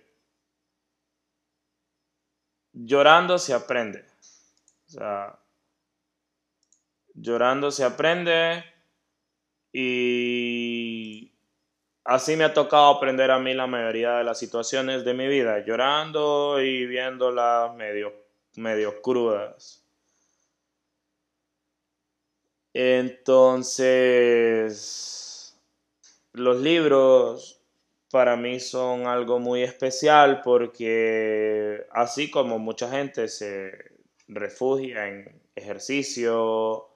llorando 2.72 3.38
se 3.38 3.54
aprende. 3.54 4.04
O 4.86 4.90
sea, 4.90 5.38
llorando 7.14 7.70
se 7.70 7.84
aprende 7.84 8.64
y 9.72 11.32
así 12.04 12.36
me 12.36 12.44
ha 12.44 12.54
tocado 12.54 12.88
aprender 12.88 13.30
a 13.30 13.38
mí 13.38 13.54
la 13.54 13.66
mayoría 13.66 14.18
de 14.18 14.24
las 14.24 14.38
situaciones 14.38 15.04
de 15.04 15.14
mi 15.14 15.28
vida, 15.28 15.64
llorando 15.64 16.60
y 16.60 16.86
viéndolas 16.86 17.74
medio, 17.74 18.12
medio 18.56 19.02
crudas. 19.02 19.87
Entonces, 22.74 24.28
los 26.32 26.60
libros 26.60 27.60
para 28.10 28.36
mí 28.36 28.60
son 28.60 29.06
algo 29.06 29.38
muy 29.38 29.62
especial 29.62 30.40
porque 30.42 31.86
así 31.92 32.30
como 32.30 32.58
mucha 32.58 32.90
gente 32.90 33.28
se 33.28 33.72
refugia 34.28 35.08
en 35.08 35.40
ejercicio, 35.54 36.88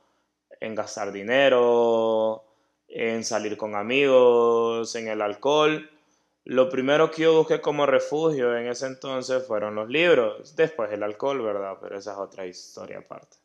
en 0.61 0.75
gastar 0.75 1.13
dinero, 1.13 2.45
en 2.89 3.25
salir 3.25 3.57
con 3.57 3.75
amigos, 3.75 4.95
en 4.95 5.09
el 5.09 5.21
alcohol, 5.23 5.91
lo 6.45 6.69
primero 6.69 7.11
que 7.11 7.23
yo 7.23 7.37
busqué 7.37 7.61
como 7.61 7.87
refugio 7.87 8.57
en 8.57 8.67
ese 8.67 8.87
entonces 8.87 9.47
fueron 9.47 9.75
los 9.77 9.89
libros, 9.89 10.57
después 10.57 10.91
el 10.93 11.03
alcohol, 11.03 11.41
¿verdad? 11.41 11.79
Pero 11.81 11.97
esa 11.99 12.13
es 12.13 12.19
otra 12.19 12.47
historia 12.47 12.99
aparte. 12.99 13.37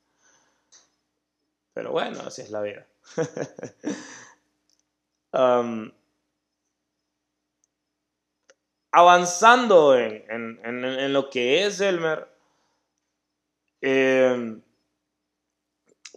Pero 1.78 1.92
bueno, 1.92 2.20
así 2.26 2.42
es 2.42 2.50
la 2.50 2.62
vida. 2.62 2.88
Um, 5.34 5.92
avanzando 8.92 9.96
en, 9.96 11.14
lo 11.14 11.30
que 11.30 11.66
es 11.66 11.80
Elmer, 11.82 12.28
em, 13.82 14.64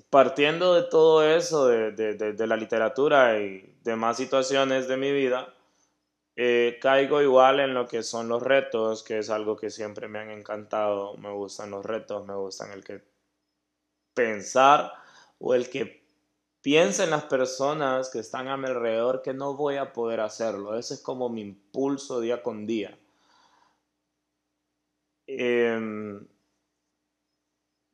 partiendo 0.09 0.75
de 0.75 0.85
todo 0.85 1.23
eso, 1.25 1.67
de, 1.67 2.47
la 2.47 2.57
literatura 2.57 3.39
y 3.41 3.77
demás 3.83 4.17
situaciones 4.17 4.89
de 4.89 4.97
mi 4.97 5.13
vida, 5.13 5.53
eh, 6.37 6.79
caigo 6.81 7.21
igual 7.21 7.61
en 7.61 7.75
lo 7.75 7.87
que 7.87 8.03
son 8.03 8.29
los 8.29 8.43
retos, 8.43 9.03
que 9.03 9.19
es 9.19 9.29
algo 9.29 9.57
que 9.57 9.69
siempre 9.69 10.09
me 10.09 10.21
han 10.21 10.31
encantado. 10.31 11.19
Me 11.19 11.31
gustan 11.31 11.73
los 11.73 11.85
retos, 11.85 12.25
me 12.25 12.37
gustan 12.37 12.73
el 12.73 12.83
que 12.83 13.03
pensar 14.15 15.01
o 15.41 15.55
el 15.55 15.69
que 15.71 16.05
piensa 16.63 17.05
en 17.05 17.11
las 17.11 17.25
personas 17.25 18.11
que 18.11 18.19
están 18.21 18.49
a 18.49 18.57
mi 18.57 18.67
alrededor 18.67 19.23
que 19.23 19.35
no 19.35 19.55
voy 19.55 19.77
a 19.77 19.93
poder 19.93 20.21
hacerlo. 20.21 20.77
Ese 20.77 20.95
es 20.95 21.01
como 21.01 21.29
mi 21.29 21.41
impulso 21.41 22.21
día 22.21 22.43
con 22.43 22.67
día. 22.67 22.97
Em, 25.27 26.27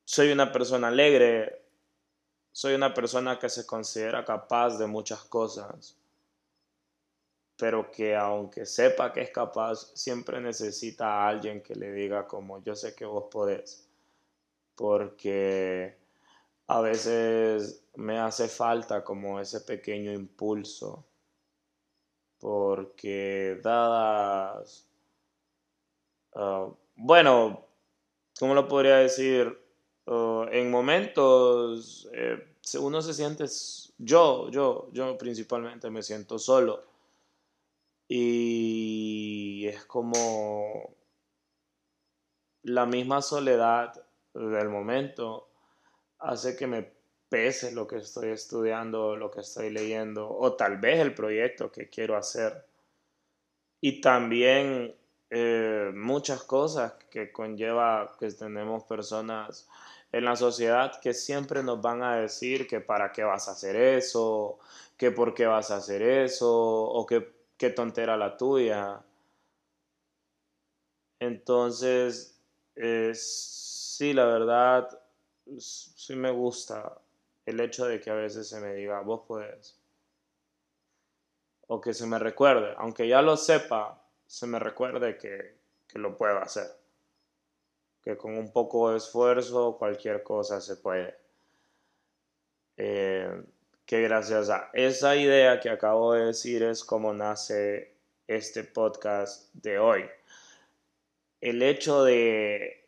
soy 0.05 0.33
una 0.33 0.51
persona 0.53 0.89
alegre, 0.89 1.63
soy 2.53 2.75
una 2.75 2.93
persona 2.93 3.39
que 3.39 3.49
se 3.49 3.67
considera 3.67 4.25
capaz 4.25 4.79
de 4.79 4.87
muchas 4.87 5.23
cosas, 5.25 5.97
pero 7.57 7.91
que 7.91 8.17
aunque 8.17 8.67
sepa 8.67 9.13
que 9.13 9.21
es 9.23 9.31
capaz, 9.31 9.93
siempre 9.95 10.41
necesita 10.41 11.07
a 11.07 11.29
alguien 11.29 11.63
que 11.63 11.75
le 11.75 11.93
diga 11.93 12.27
como 12.27 12.63
yo 12.63 12.75
sé 12.75 12.95
que 12.95 13.05
vos 13.05 13.25
podés, 13.31 13.89
porque 14.75 16.06
a 16.69 16.81
veces 16.81 17.85
me 17.95 18.19
hace 18.19 18.49
falta 18.49 19.05
como 19.05 19.41
ese 19.41 19.61
pequeño 19.61 20.13
impulso, 20.13 21.05
porque 22.39 23.59
dadas, 23.63 24.89
ah, 26.35 26.69
bueno, 26.97 27.67
¿cómo 28.39 28.55
lo 28.55 28.69
podría 28.69 28.97
decir? 28.97 29.59
Ah, 30.07 30.47
en 30.53 30.71
momentos 30.71 32.09
eh, 32.13 32.57
uno 32.81 33.01
se 33.03 33.15
siente, 33.15 33.45
yo, 33.99 34.51
yo, 34.51 34.89
yo 34.93 35.17
principalmente 35.19 35.91
me 35.91 36.03
siento 36.03 36.39
solo 36.39 36.85
y 38.09 39.67
es 39.67 39.85
como 39.85 40.95
la 42.63 42.87
misma 42.87 43.23
soledad 43.23 43.93
del 44.35 44.69
momento 44.69 45.49
hace 46.19 46.57
que 46.57 46.67
me 46.67 46.91
pese 47.29 47.73
lo 47.73 47.87
que 47.87 47.97
estoy 47.99 48.29
estudiando, 48.31 49.17
lo 49.17 49.31
que 49.31 49.41
estoy 49.41 49.71
leyendo, 49.71 50.29
o 50.31 50.55
tal 50.55 50.79
vez 50.79 51.01
el 51.01 51.15
proyecto 51.15 51.71
que 51.73 51.89
quiero 51.89 52.17
hacer. 52.17 52.65
Y 53.81 54.01
también 54.01 54.95
eh, 55.31 55.91
muchas 55.95 56.43
cosas 56.45 56.95
que 57.11 57.33
conlleva 57.33 58.13
que 58.19 58.31
tenemos 58.33 58.85
personas 58.85 59.69
en 60.13 60.25
la 60.25 60.37
sociedad 60.37 61.01
que 61.01 61.15
siempre 61.15 61.63
nos 61.63 61.81
van 61.83 62.03
a 62.03 62.17
decir 62.17 62.67
que 62.67 62.81
para 62.81 63.13
qué 63.13 63.25
vas 63.25 63.49
a 63.49 63.53
hacer 63.53 63.77
eso, 63.77 64.59
que 64.97 65.11
por 65.11 65.35
qué 65.35 65.47
vas 65.47 65.71
a 65.71 65.77
hacer 65.77 66.03
eso, 66.03 66.51
o 66.51 67.07
que 67.07 67.35
qué 67.57 67.71
tontera 67.71 68.17
la 68.17 68.37
tuya. 68.37 69.03
Entonces, 71.21 72.39
eh, 72.77 73.13
sí, 73.15 74.13
la 74.13 74.27
verdad, 74.27 74.89
sí 75.59 76.17
me 76.17 76.31
gusta 76.31 77.01
el 77.47 77.61
hecho 77.61 77.87
de 77.87 78.01
que 78.01 78.11
a 78.11 78.15
veces 78.15 78.49
se 78.49 78.61
me 78.61 78.75
diga, 78.75 79.01
vos 79.01 79.23
puedes. 79.27 79.79
O 81.69 81.81
que 81.81 81.95
se 81.95 82.07
me 82.07 82.19
recuerde, 82.19 82.75
aunque 82.77 83.09
ya 83.09 83.23
lo 83.23 83.37
sepa, 83.37 84.03
se 84.27 84.47
me 84.47 84.59
recuerde 84.59 85.17
que, 85.17 85.57
lo 85.95 86.17
puedo 86.17 86.39
hacer. 86.39 86.69
Que 88.03 88.17
con 88.17 88.37
un 88.37 88.53
poco 88.53 88.91
de 88.91 88.99
esfuerzo 88.99 89.79
cualquier 89.79 90.23
cosa 90.23 90.61
se 90.61 90.77
puede. 90.77 91.17
Eh, 92.77 93.43
que 93.87 94.03
gracias 94.03 94.51
a 94.51 94.69
esa 94.75 95.17
idea 95.17 95.61
que 95.61 95.71
acabo 95.71 96.13
de 96.13 96.27
decir 96.27 96.63
es 96.63 96.85
como 96.85 97.15
nace 97.15 97.95
este 98.27 98.65
podcast 98.65 99.55
de 99.55 99.79
hoy. 99.79 100.05
El 101.41 101.63
hecho 101.63 102.05
de 102.05 102.86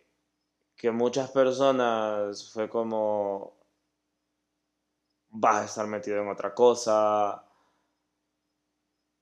que 0.79 0.93
muchas 0.93 1.31
personas 1.33 2.53
fue 2.53 2.69
como 2.69 3.59
vas 5.31 5.63
a 5.63 5.65
estar 5.65 5.87
metido 5.89 6.23
en 6.23 6.29
otra 6.29 6.55
cosa. 6.55 7.45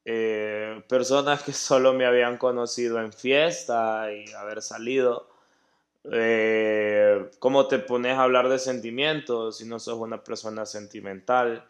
Eh, 0.05 0.85
personas 0.89 1.43
que 1.43 1.53
solo 1.53 1.95
me 1.95 2.07
habían 2.07 2.37
conocido 2.37 3.01
en 3.01 3.13
fiesta 3.13 4.13
y 4.13 4.31
haber 4.35 4.61
salido. 4.63 5.29
Eh, 6.13 7.31
¿Cómo 7.39 7.67
te 7.69 7.79
pones 7.79 8.17
a 8.19 8.23
hablar 8.25 8.49
de 8.51 8.59
sentimientos 8.59 9.57
si 9.59 9.65
no 9.67 9.79
sos 9.81 9.99
una 9.99 10.23
persona 10.23 10.67
sentimental? 10.67 11.67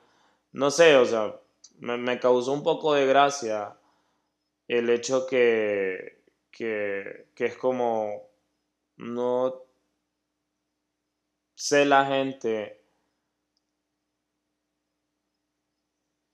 No 0.52 0.70
sé, 0.72 0.96
o 0.96 1.06
sea, 1.06 1.36
me, 1.78 2.18
causó 2.18 2.52
un 2.52 2.64
poco 2.64 2.94
de 2.94 3.06
gracia 3.06 3.76
el 4.68 4.90
hecho 4.90 5.26
que, 5.26 6.24
que, 6.50 7.28
que 7.34 7.46
es 7.46 7.56
como 7.56 8.28
no 8.96 9.65
sé 11.56 11.86
la 11.86 12.04
gente 12.04 12.80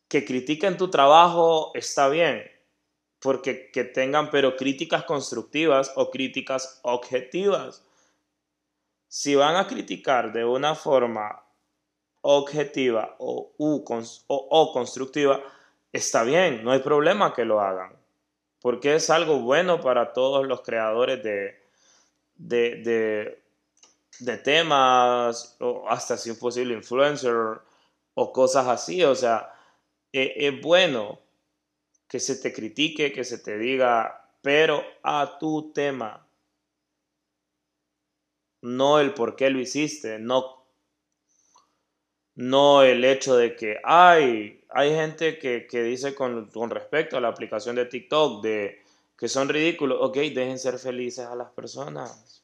que 0.08 0.26
critiquen 0.26 0.76
tu 0.76 0.90
trabajo 0.90 1.70
está 1.74 2.08
bien, 2.08 2.42
porque 3.20 3.70
que 3.70 3.84
tengan 3.84 4.30
pero 4.30 4.56
críticas 4.56 5.04
constructivas 5.04 5.92
o 5.94 6.10
críticas 6.10 6.80
objetivas. 6.82 7.82
Si 9.08 9.34
van 9.34 9.56
a 9.56 9.66
criticar 9.66 10.32
de 10.32 10.44
una 10.44 10.74
forma 10.74 11.42
objetiva 12.20 13.16
o, 13.18 13.52
o, 13.56 14.72
constructiva, 14.72 15.40
está 15.92 16.24
bien, 16.24 16.64
no 16.64 16.72
hay 16.72 16.80
problema 16.80 17.32
que 17.32 17.44
lo 17.44 17.60
hagan, 17.60 17.92
porque 18.60 18.94
es 18.96 19.08
algo 19.08 19.38
bueno 19.38 19.80
para 19.80 20.12
todos 20.12 20.46
los 20.46 20.62
creadores 20.62 21.22
de, 21.22 21.58
de 22.36 23.41
temas, 24.44 25.56
o 25.60 25.88
hasta 25.88 26.16
si 26.16 26.30
es 26.30 26.38
posible 26.38 26.74
influencer 26.74 27.60
o 28.14 28.32
cosas 28.32 28.66
así, 28.68 29.02
o 29.04 29.14
sea, 29.14 29.52
eh, 30.12 30.34
es 30.36 30.60
bueno 30.60 31.20
que 32.08 32.20
se 32.20 32.36
te 32.36 32.52
critique, 32.52 33.12
que 33.12 33.24
se 33.24 33.38
te 33.38 33.58
diga, 33.58 34.28
pero 34.42 34.82
a 35.02 35.38
tu 35.38 35.72
tema, 35.72 36.26
no 38.60 39.00
el 39.00 39.14
por 39.14 39.34
qué 39.34 39.50
lo 39.50 39.60
hiciste, 39.60 40.18
no, 40.18 40.64
no 42.34 42.82
el 42.82 43.04
hecho 43.04 43.36
de 43.36 43.56
que 43.56 43.78
hay, 43.82 44.64
hay 44.68 44.90
gente 44.90 45.38
que, 45.38 45.82
dice 45.82 46.14
con, 46.14 46.50
con, 46.50 46.70
respecto 46.70 47.16
a 47.16 47.20
la 47.20 47.28
aplicación 47.28 47.76
de 47.76 47.86
TikTok 47.86 48.42
de 48.42 48.82
que 49.16 49.28
son 49.28 49.48
ridículos, 49.48 49.98
ok, 50.00 50.16
dejen 50.16 50.58
ser 50.58 50.78
felices 50.78 51.26
a 51.26 51.34
las 51.34 51.50
personas, 51.50 52.41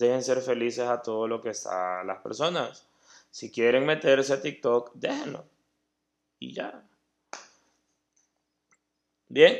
dejen 0.00 0.22
ser 0.22 0.40
felices 0.40 0.88
a 0.88 1.02
todo 1.02 1.28
lo 1.28 1.40
que 1.40 1.50
está 1.50 2.02
las 2.04 2.18
personas. 2.18 2.86
Si 3.30 3.50
quieren 3.50 3.86
meterse 3.86 4.32
a 4.32 4.42
TikTok, 4.42 4.92
déjenlo 4.94 5.44
y 6.40 6.54
ya. 6.54 6.82
Bien, 9.28 9.56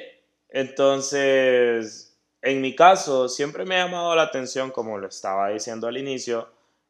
entonces, 0.48 2.18
en 2.42 2.61
mi 2.61 2.74
caso, 2.74 3.29
siempre 3.29 3.64
me 3.64 3.76
ha 3.76 3.85
llamado 3.85 4.16
la 4.16 4.22
atención, 4.22 4.72
como 4.72 4.98
lo 4.98 5.07
estaba 5.07 5.50
diciendo 5.50 5.87
al 5.87 5.96
inicio, 5.96 6.48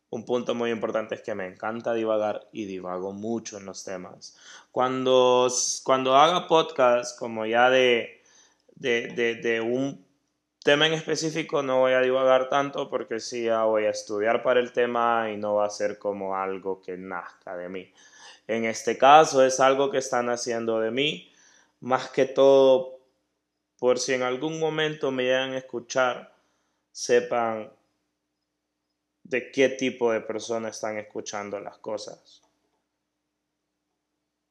un 0.08 0.24
punto 0.24 0.54
muy 0.54 0.70
importante 0.70 1.14
es 1.14 1.22
que 1.22 1.34
me 1.34 1.46
encanta 1.46 1.92
divagar 1.92 2.48
y 2.52 2.64
divago 2.64 3.12
mucho 3.12 3.58
en 3.58 3.66
los 3.66 3.84
temas. 3.84 4.36
Cuando, 4.72 5.48
cuando 5.84 6.16
haga 6.16 6.48
podcast, 6.48 7.18
como 7.18 7.44
ya 7.44 7.68
de, 7.68 8.22
de, 8.76 9.08
de, 9.08 9.34
de 9.36 9.60
un 9.60 10.04
tema 10.70 10.86
en 10.86 10.92
específico, 10.92 11.64
no 11.64 11.80
voy 11.80 11.94
a 11.94 12.00
divagar 12.00 12.48
tanto 12.48 12.88
porque 12.88 13.18
sí, 13.18 13.46
ya 13.46 13.64
voy 13.64 13.86
a 13.86 13.90
estudiar 13.90 14.40
para 14.40 14.60
el 14.60 14.72
tema 14.72 15.28
y 15.28 15.36
no 15.36 15.56
va 15.56 15.66
a 15.66 15.70
ser 15.70 15.98
como 15.98 16.36
algo 16.36 16.80
que 16.80 16.96
nazca 16.96 17.56
de 17.56 17.68
mí. 17.68 17.92
En 18.46 18.64
este 18.64 18.96
caso 18.96 19.44
es 19.44 19.58
algo 19.58 19.90
que 19.90 19.98
están 19.98 20.28
haciendo 20.28 20.78
de 20.78 20.92
mí, 20.92 21.28
más 21.80 22.10
que 22.10 22.24
todo 22.24 23.00
por 23.80 23.98
si 23.98 24.12
en 24.12 24.22
algún 24.22 24.60
momento 24.60 25.10
me 25.10 25.24
llegan 25.24 25.54
a 25.54 25.58
escuchar, 25.58 26.32
sepan 26.92 27.72
de 29.24 29.50
qué 29.50 29.70
tipo 29.70 30.12
de 30.12 30.20
personas 30.20 30.76
están 30.76 30.98
escuchando 30.98 31.58
las 31.58 31.78
cosas. 31.78 32.42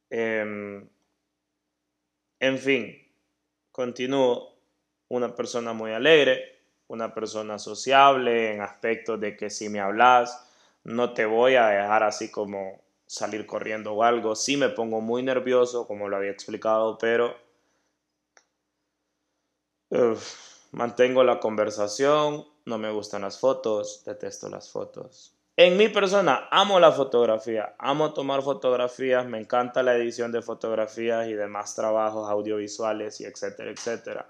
Em, 0.10 0.86
en 2.42 2.58
fin, 2.58 3.08
continúo 3.72 4.59
una 5.10 5.36
persona 5.36 5.74
muy 5.74 5.92
alegre, 5.92 6.60
una 6.88 7.14
persona 7.14 7.60
sociable 7.60 8.54
en 8.54 8.62
aspectos 8.62 9.20
de 9.20 9.36
que 9.36 9.50
si 9.50 9.70
me 9.70 9.80
hablas, 9.80 10.50
no 10.84 11.14
te 11.14 11.26
voy 11.26 11.56
a 11.56 11.68
dejar 11.68 12.04
así 12.04 12.32
como 12.32 12.82
salir 13.06 13.46
corriendo 13.46 13.94
o 13.94 14.04
algo. 14.04 14.36
Sí 14.36 14.56
me 14.56 14.70
pongo 14.70 15.02
muy 15.02 15.24
nervioso, 15.24 15.86
como 15.88 16.08
lo 16.08 16.18
había 16.18 16.32
explicado, 16.32 16.98
pero 16.98 17.36
mantengo 20.72 21.24
la 21.24 21.40
conversación. 21.40 22.46
No 22.66 22.78
me 22.78 22.92
gustan 22.92 23.24
las 23.24 23.40
fotos, 23.40 24.04
detesto 24.06 24.50
las 24.50 24.72
fotos. 24.72 25.34
En 25.58 25.76
mi 25.76 25.90
persona, 25.90 26.48
amo 26.52 26.80
la 26.80 26.92
fotografía, 26.92 27.76
amo 27.80 28.14
tomar 28.14 28.42
fotografías, 28.44 29.26
me 29.26 29.40
encanta 29.40 29.84
la 29.84 29.94
edición 29.96 30.32
de 30.32 30.42
fotografías 30.42 31.28
y 31.28 31.34
demás 31.34 31.76
trabajos 31.76 32.30
audiovisuales 32.30 33.20
y 33.20 33.26
etcétera, 33.26 33.72
etcétera. 33.72 34.26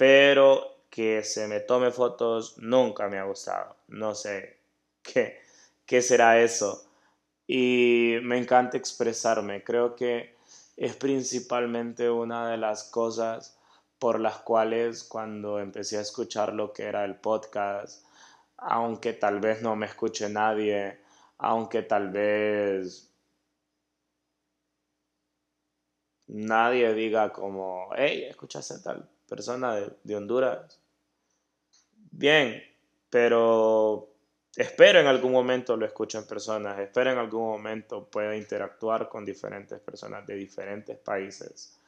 Pero 0.00 0.86
que 0.88 1.22
se 1.24 1.46
me 1.46 1.60
tome 1.60 1.90
fotos 1.90 2.56
nunca 2.56 3.06
me 3.08 3.18
ha 3.18 3.24
gustado. 3.24 3.76
No 3.88 4.14
sé 4.14 4.56
qué, 5.02 5.38
qué 5.84 6.00
será 6.00 6.40
eso 6.40 6.88
y 7.46 8.16
me 8.22 8.38
encanta 8.38 8.78
expresarme. 8.78 9.62
Creo 9.62 9.96
que 9.96 10.36
es 10.78 10.96
principalmente 10.96 12.08
una 12.08 12.50
de 12.50 12.56
las 12.56 12.84
cosas 12.84 13.58
por 13.98 14.20
las 14.20 14.38
cuales 14.38 15.04
cuando 15.04 15.60
empecé 15.60 15.98
a 15.98 16.02
escuchar 16.02 16.54
lo 16.54 16.72
que 16.72 16.84
era 16.84 17.04
el 17.04 17.16
podcast, 17.16 18.02
aunque 18.56 19.12
tal 19.12 19.40
vez 19.40 19.60
no 19.60 19.76
me 19.76 19.84
escuche 19.84 20.30
nadie, 20.30 20.98
aunque 21.36 21.82
tal 21.82 22.08
vez 22.10 23.12
nadie 26.28 26.94
diga 26.94 27.30
como, 27.34 27.90
hey, 27.94 28.24
escuchaste 28.30 28.78
tal 28.78 29.09
persona 29.30 29.76
de, 29.76 30.16
Honduras. 30.16 30.80
Bien, 32.10 32.60
pero 33.08 34.10
espero 34.56 34.98
en 34.98 35.06
algún 35.06 35.32
momento 35.32 35.76
lo 35.76 35.86
escuchen 35.86 36.26
personas, 36.26 36.78
espero 36.80 37.12
en 37.12 37.18
algún 37.18 37.46
momento 37.46 38.04
pueda 38.04 38.36
interactuar 38.36 39.08
con 39.08 39.24
diferentes 39.24 39.78
personas 39.80 40.26
de 40.26 40.34
diferentes 40.34 40.98
países 40.98 41.78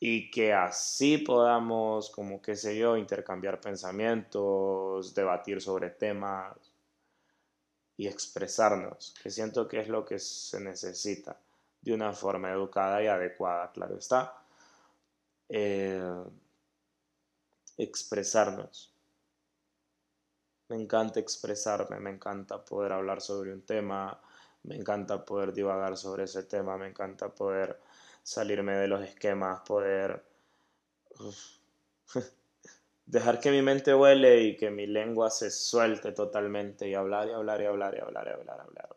y 0.00 0.30
que 0.30 0.54
así 0.54 1.18
podamos, 1.18 2.10
como 2.10 2.40
qué 2.40 2.56
sé 2.56 2.76
yo, 2.76 2.96
intercambiar 2.96 3.60
pensamientos, 3.60 5.14
debatir 5.14 5.60
sobre 5.60 5.90
temas 5.90 6.56
y 7.98 8.06
expresarnos, 8.06 9.14
que 9.22 9.30
siento 9.30 9.68
que 9.68 9.80
es 9.80 9.88
lo 9.88 10.04
que 10.04 10.18
se 10.18 10.60
necesita 10.60 11.38
de 11.82 11.92
una 11.92 12.12
forma 12.12 12.50
educada 12.50 13.02
y 13.02 13.06
adecuada, 13.06 13.70
claro 13.72 13.96
está. 13.98 14.34
Eh, 15.48 16.02
expresarnos 17.76 18.96
me 20.68 20.76
encanta 20.76 21.20
expresarme, 21.20 22.00
me 22.00 22.10
encanta 22.10 22.64
poder 22.64 22.92
hablar 22.92 23.20
sobre 23.20 23.52
un 23.52 23.62
tema, 23.62 24.20
Me 24.64 24.74
encanta 24.76 25.24
poder 25.24 25.52
divagar 25.52 25.96
sobre 25.96 26.24
ese 26.24 26.42
tema, 26.42 26.76
me 26.76 26.88
encanta 26.88 27.28
poder 27.28 27.78
salirme 28.24 28.74
de 28.76 28.88
los 28.88 29.00
esquemas, 29.02 29.60
poder 29.60 30.24
dejar 33.06 33.38
que 33.38 33.52
mi 33.52 33.62
mente 33.62 33.94
huele 33.94 34.42
y 34.42 34.56
que 34.56 34.70
mi 34.70 34.88
lengua 34.88 35.30
se 35.30 35.52
suelte 35.52 36.10
totalmente 36.12 36.88
y 36.88 36.94
hablar 36.94 37.28
y 37.28 37.32
hablar 37.32 37.62
y 37.62 37.66
hablar 37.66 37.94
y 37.94 38.00
hablar 38.00 38.26
y 38.26 38.30
hablar, 38.30 38.60
hablar, 38.60 38.88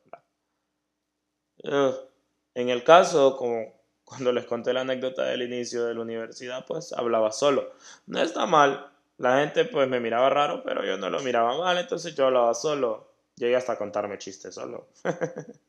hablar. 1.64 2.10
en 2.56 2.70
el 2.70 2.84
caso, 2.84 3.38
como 3.38 3.79
cuando 4.10 4.32
les 4.32 4.46
conté 4.46 4.74
la 4.74 4.82
anécdota 4.82 5.24
del 5.24 5.44
inicio 5.44 5.86
de 5.86 5.94
la 5.94 6.02
universidad, 6.02 6.66
pues 6.66 6.94
hablaba 6.94 7.32
solo. 7.32 7.74
No 8.08 8.20
está 8.22 8.46
mal. 8.48 8.92
La 9.18 9.40
gente 9.40 9.66
pues 9.66 9.88
me 9.88 10.00
miraba 10.00 10.30
raro, 10.30 10.64
pero 10.64 10.84
yo 10.86 10.98
no 10.98 11.10
lo 11.10 11.20
miraba 11.22 11.58
mal, 11.58 11.78
entonces 11.78 12.16
yo 12.16 12.26
hablaba 12.26 12.54
solo. 12.56 13.08
Llegué 13.36 13.56
hasta 13.56 13.74
a 13.74 13.78
contarme 13.78 14.18
chistes 14.18 14.56
solo. 14.56 14.88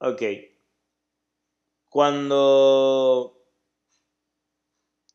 ok. 0.00 0.22
Cuando 1.88 3.34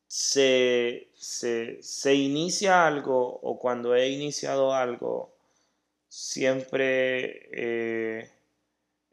se, 0.08 1.10
se, 1.14 2.14
inicia 2.14 2.86
algo 2.86 3.38
o 3.42 3.58
cuando 3.58 3.94
he 3.94 4.08
iniciado 4.08 4.74
algo, 4.74 5.36
siempre 6.08 7.48
eh, 7.52 8.39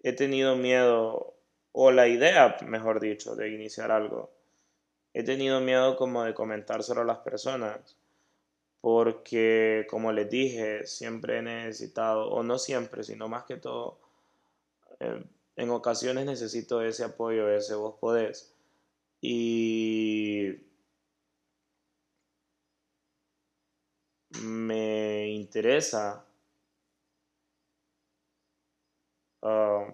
he 0.09 0.13
tenido 0.13 0.55
miedo, 0.55 1.35
o 1.73 1.91
la 1.91 2.07
idea, 2.07 2.57
mejor 2.65 2.99
dicho, 2.99 3.35
de 3.35 3.49
iniciar 3.49 3.91
algo. 3.91 4.31
He 5.13 5.23
tenido 5.23 5.59
miedo 5.61 5.97
como 5.97 6.23
de 6.23 6.33
comentárselo 6.33 7.01
a 7.01 7.05
las 7.05 7.19
personas, 7.19 7.97
porque 8.81 9.85
como 9.89 10.11
les 10.11 10.29
dije, 10.29 10.85
siempre 10.85 11.39
he 11.39 11.41
necesitado, 11.41 12.29
o 12.29 12.43
no 12.43 12.57
siempre, 12.59 13.03
sino 13.03 13.27
más 13.27 13.45
que 13.45 13.57
todo, 13.57 13.99
eh, 14.99 15.23
en 15.55 15.69
ocasiones 15.71 16.25
necesito 16.25 16.81
ese 16.81 17.03
apoyo, 17.03 17.49
ese 17.49 17.75
vos 17.75 17.95
podés. 17.99 18.53
Y 19.21 20.55
me 24.41 25.27
interesa 25.29 26.26
um, 29.47 29.93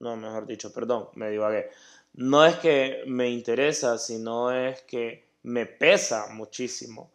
no, 0.00 0.16
mejor 0.16 0.46
dicho, 0.46 0.72
perdón, 0.72 1.08
me 1.14 1.30
divagué. 1.30 1.70
No 2.14 2.44
es 2.44 2.56
que 2.56 3.04
me 3.06 3.28
interesa, 3.30 3.98
sino 3.98 4.50
es 4.52 4.82
que 4.82 5.26
me 5.42 5.66
pesa 5.66 6.28
muchísimo 6.32 7.10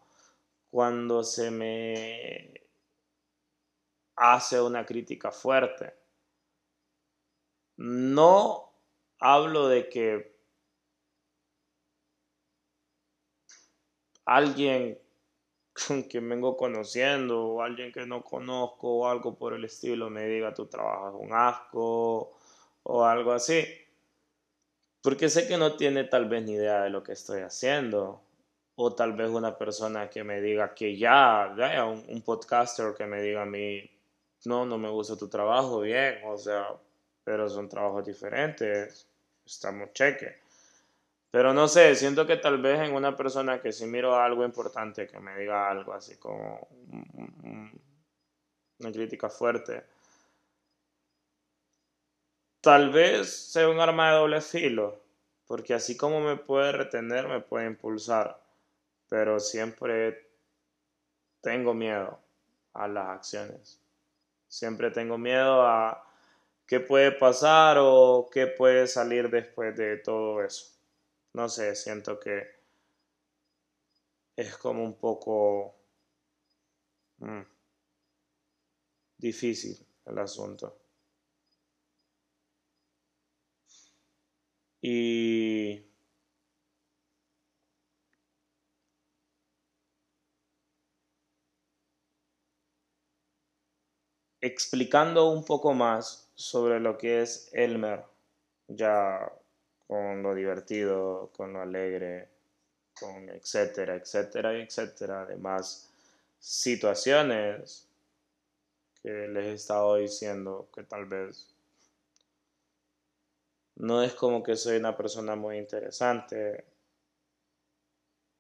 cuando 0.69 1.23
se 1.23 1.51
me 1.51 2.53
hace 4.15 4.61
una 4.61 4.85
crítica 4.85 5.31
fuerte. 5.31 5.93
No 7.77 8.71
hablo 9.19 9.67
de 9.67 9.89
que 9.89 10.35
alguien 14.25 14.99
que 16.09 16.19
vengo 16.19 16.57
conociendo 16.57 17.45
o 17.45 17.61
alguien 17.61 17.91
que 17.91 18.05
no 18.05 18.23
conozco 18.23 18.99
o 18.99 19.07
algo 19.07 19.35
por 19.35 19.53
el 19.53 19.65
estilo 19.65 20.09
me 20.09 20.25
diga 20.25 20.53
tu 20.53 20.65
trabajo 20.67 21.09
es 21.09 21.27
un 21.27 21.33
asco 21.33 22.33
o 22.83 23.05
algo 23.05 23.31
así. 23.31 23.65
Porque 25.01 25.29
sé 25.29 25.47
que 25.47 25.57
no 25.57 25.75
tiene 25.75 26.03
tal 26.03 26.29
vez 26.29 26.43
ni 26.43 26.53
idea 26.53 26.83
de 26.83 26.89
lo 26.89 27.03
que 27.03 27.13
estoy 27.13 27.41
haciendo. 27.41 28.21
O 28.75 28.93
tal 28.95 29.13
vez 29.13 29.29
una 29.29 29.57
persona 29.57 30.09
que 30.09 30.23
me 30.23 30.41
diga 30.41 30.73
que 30.73 30.97
ya, 30.97 31.53
ya 31.57 31.85
un, 31.85 32.03
un 32.07 32.21
podcaster 32.21 32.93
que 32.95 33.05
me 33.05 33.21
diga 33.21 33.43
a 33.43 33.45
mí, 33.45 33.89
no, 34.45 34.65
no 34.65 34.77
me 34.77 34.89
gusta 34.89 35.17
tu 35.17 35.27
trabajo, 35.27 35.81
bien, 35.81 36.19
o 36.25 36.37
sea, 36.37 36.67
pero 37.23 37.49
son 37.49 37.69
trabajos 37.69 38.05
diferentes, 38.05 39.07
estamos 39.45 39.93
cheque. 39.93 40.40
Pero 41.31 41.53
no 41.53 41.69
sé, 41.69 41.95
siento 41.95 42.27
que 42.27 42.35
tal 42.35 42.61
vez 42.61 42.81
en 42.81 42.93
una 42.93 43.15
persona 43.15 43.61
que 43.61 43.71
si 43.71 43.85
miro 43.85 44.15
algo 44.17 44.43
importante, 44.43 45.07
que 45.07 45.19
me 45.19 45.37
diga 45.37 45.69
algo 45.69 45.93
así 45.93 46.17
como 46.17 46.67
una 48.79 48.91
crítica 48.91 49.29
fuerte, 49.29 49.85
tal 52.59 52.91
vez 52.91 53.51
sea 53.51 53.69
un 53.69 53.79
arma 53.79 54.11
de 54.11 54.17
doble 54.17 54.41
filo, 54.41 55.01
porque 55.47 55.73
así 55.73 55.95
como 55.95 56.19
me 56.19 56.35
puede 56.35 56.73
retener, 56.73 57.29
me 57.29 57.39
puede 57.39 57.67
impulsar, 57.67 58.41
pero 59.07 59.39
siempre 59.39 60.27
tengo 61.39 61.73
miedo 61.73 62.19
a 62.73 62.89
las 62.89 63.07
acciones. 63.07 63.79
Siempre 64.49 64.91
tengo 64.91 65.17
miedo 65.17 65.65
a 65.65 66.05
qué 66.67 66.81
puede 66.81 67.13
pasar 67.13 67.77
o 67.79 68.29
qué 68.31 68.47
puede 68.47 68.87
salir 68.87 69.29
después 69.29 69.77
de 69.77 69.97
todo 69.97 70.43
eso 70.43 70.70
no 71.33 71.49
sé, 71.49 71.75
siento 71.75 72.19
que 72.19 72.47
es 74.35 74.57
como 74.57 74.83
un 74.83 74.95
poco 74.99 75.73
mm, 77.21 77.45
difícil 79.17 79.87
el 80.05 80.17
asunto. 80.19 80.75
Y 84.81 85.83
explicando 94.41 95.29
un 95.31 95.43
poco 95.45 95.73
más 95.73 96.29
sobre 96.35 96.79
lo 96.79 96.97
que 96.97 97.21
es 97.21 97.49
Elmer, 97.53 98.03
ya 98.67 99.31
con 99.91 100.23
lo 100.23 100.33
divertido, 100.33 101.31
con 101.35 101.51
lo 101.51 101.59
alegre, 101.59 102.29
con 102.97 103.27
etcétera, 103.27 103.95
etcétera, 103.95 104.57
etcétera. 104.57 105.23
Además, 105.23 105.91
situaciones 106.39 107.89
que 109.03 109.27
les 109.27 109.45
he 109.47 109.53
estado 109.55 109.97
diciendo 109.97 110.69
que 110.73 110.83
tal 110.83 111.07
vez 111.07 111.45
no 113.75 114.01
es 114.01 114.13
como 114.13 114.41
que 114.41 114.55
soy 114.55 114.77
una 114.77 114.95
persona 114.95 115.35
muy 115.35 115.57
interesante 115.57 116.63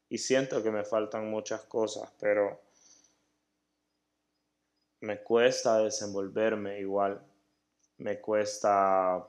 y 0.07 0.19
siento 0.19 0.63
que 0.63 0.71
me 0.71 0.85
faltan 0.85 1.29
muchas 1.29 1.63
cosas, 1.63 2.09
pero 2.17 2.61
me 5.01 5.21
cuesta 5.21 5.79
desenvolverme 5.79 6.79
igual, 6.79 7.21
me 7.97 8.21
cuesta 8.21 9.27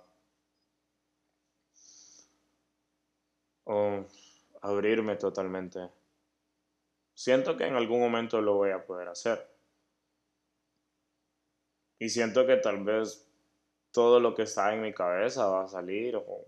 o 3.65 4.05
abrirme 4.61 5.17
totalmente. 5.17 5.91
Siento 7.15 7.57
que 7.57 7.67
en 7.67 7.75
algún 7.75 8.01
momento 8.01 8.41
lo 8.41 8.55
voy 8.55 8.71
a 8.71 8.85
poder 8.85 9.09
hacer. 9.09 9.49
Y 11.99 12.09
siento 12.09 12.47
que 12.47 12.57
tal 12.57 12.83
vez 12.83 13.29
todo 13.93 14.19
lo 14.19 14.35
que 14.35 14.43
está 14.43 14.73
en 14.75 14.83
mi 14.83 14.93
cabeza 14.93 15.47
va 15.47 15.65
a 15.65 15.69
salir 15.69 16.17
o 16.17 16.45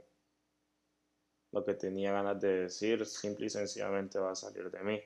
lo 1.52 1.64
que 1.64 1.74
tenía 1.74 2.12
ganas 2.12 2.40
de 2.40 2.62
decir 2.62 3.06
simple 3.06 3.46
y 3.46 3.50
sencillamente 3.50 4.18
va 4.18 4.32
a 4.32 4.34
salir 4.34 4.70
de 4.70 4.82
mí. 4.82 5.00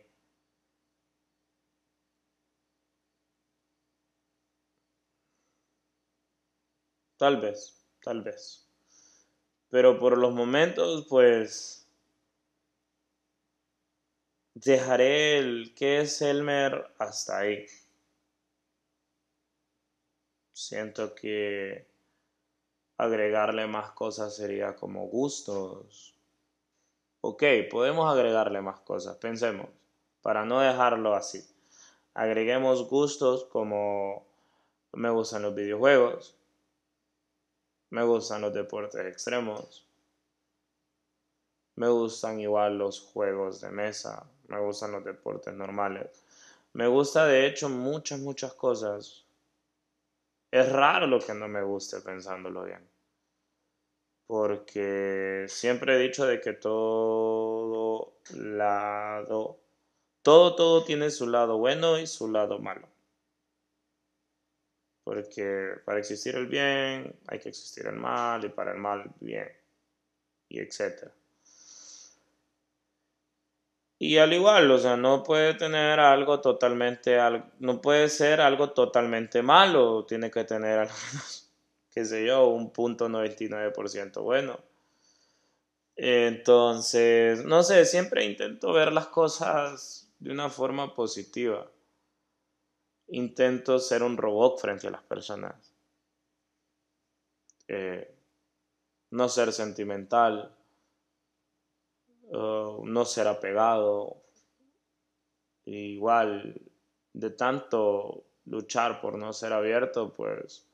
Tal 7.18 7.40
vez, 7.40 7.84
tal 8.00 8.22
vez. 8.22 8.64
Pero 9.70 9.98
por 9.98 10.16
los 10.16 10.32
momentos, 10.32 11.06
pues 11.08 11.87
dejaré 14.64 15.38
el 15.38 15.74
que 15.74 16.00
es 16.00 16.20
Elmer 16.20 16.92
hasta 16.98 17.38
ahí. 17.38 17.66
Siento 20.52 21.14
que 21.14 21.86
agregarle 22.96 23.66
más 23.68 23.92
cosas 23.92 24.34
sería 24.34 24.74
como 24.74 25.06
gustos. 25.06 26.16
Ok, 27.20 27.44
podemos 27.70 28.10
agregarle 28.12 28.60
más 28.60 28.80
cosas, 28.80 29.16
pensemos, 29.18 29.68
para 30.22 30.44
no 30.44 30.60
dejarlo 30.60 31.14
así. 31.14 31.44
Agreguemos 32.14 32.88
gustos 32.88 33.44
como 33.44 34.26
me 34.92 35.10
gustan 35.10 35.42
los 35.42 35.54
videojuegos, 35.54 36.36
me 37.90 38.02
gustan 38.02 38.42
los 38.42 38.52
deportes 38.52 39.06
extremos, 39.06 39.86
me 41.76 41.88
gustan 41.88 42.40
igual 42.40 42.78
los 42.78 43.00
juegos 43.00 43.60
de 43.60 43.70
mesa, 43.70 44.28
me 44.48 44.58
gustan 44.58 44.92
los 44.92 45.04
deportes 45.04 45.54
normales. 45.54 46.24
Me 46.72 46.86
gusta 46.86 47.26
de 47.26 47.46
hecho 47.46 47.68
muchas, 47.68 48.18
muchas 48.20 48.54
cosas. 48.54 49.24
Es 50.50 50.70
raro 50.72 51.06
lo 51.06 51.20
que 51.20 51.34
no 51.34 51.48
me 51.48 51.62
guste 51.62 52.00
pensándolo 52.00 52.64
bien. 52.64 52.86
Porque 54.26 55.46
siempre 55.48 55.96
he 55.96 55.98
dicho 55.98 56.26
de 56.26 56.40
que 56.40 56.52
todo 56.52 58.12
lado, 58.34 59.58
todo, 60.22 60.54
todo 60.54 60.84
tiene 60.84 61.10
su 61.10 61.26
lado 61.26 61.58
bueno 61.58 61.98
y 61.98 62.06
su 62.06 62.30
lado 62.30 62.58
malo. 62.58 62.88
Porque 65.04 65.80
para 65.84 65.98
existir 65.98 66.36
el 66.36 66.46
bien 66.46 67.14
hay 67.26 67.38
que 67.38 67.48
existir 67.48 67.86
el 67.86 67.96
mal 67.96 68.44
y 68.44 68.50
para 68.50 68.72
el 68.72 68.78
mal 68.78 69.10
bien 69.20 69.50
y 70.50 70.60
etcétera. 70.60 71.12
Y 74.00 74.18
al 74.18 74.32
igual, 74.32 74.70
o 74.70 74.78
sea, 74.78 74.96
no 74.96 75.24
puede 75.24 75.54
tener 75.54 75.98
algo 75.98 76.40
totalmente, 76.40 77.18
no 77.58 77.80
puede 77.80 78.08
ser 78.08 78.40
algo 78.40 78.70
totalmente 78.70 79.42
malo, 79.42 80.04
tiene 80.06 80.30
que 80.30 80.44
tener 80.44 80.78
al 80.78 80.86
menos, 80.86 81.50
qué 81.90 82.04
sé 82.04 82.24
yo, 82.24 82.46
un 82.46 82.72
punto 82.72 83.08
99% 83.08 84.22
bueno. 84.22 84.60
Entonces, 85.96 87.44
no 87.44 87.64
sé, 87.64 87.84
siempre 87.84 88.24
intento 88.24 88.72
ver 88.72 88.92
las 88.92 89.08
cosas 89.08 90.08
de 90.20 90.30
una 90.30 90.48
forma 90.48 90.94
positiva. 90.94 91.68
Intento 93.08 93.80
ser 93.80 94.04
un 94.04 94.16
robot 94.16 94.60
frente 94.60 94.86
a 94.86 94.90
las 94.92 95.02
personas. 95.02 95.74
Eh, 97.66 98.14
no 99.10 99.28
ser 99.28 99.52
sentimental 99.52 100.54
no 102.30 103.04
ser 103.04 103.26
apegado. 103.28 104.16
Igual, 105.64 106.60
de 107.12 107.30
tanto 107.30 108.24
luchar 108.46 109.00
por 109.00 109.18
no 109.18 109.32
ser 109.32 109.52
abierto, 109.52 110.12
pues 110.12 110.66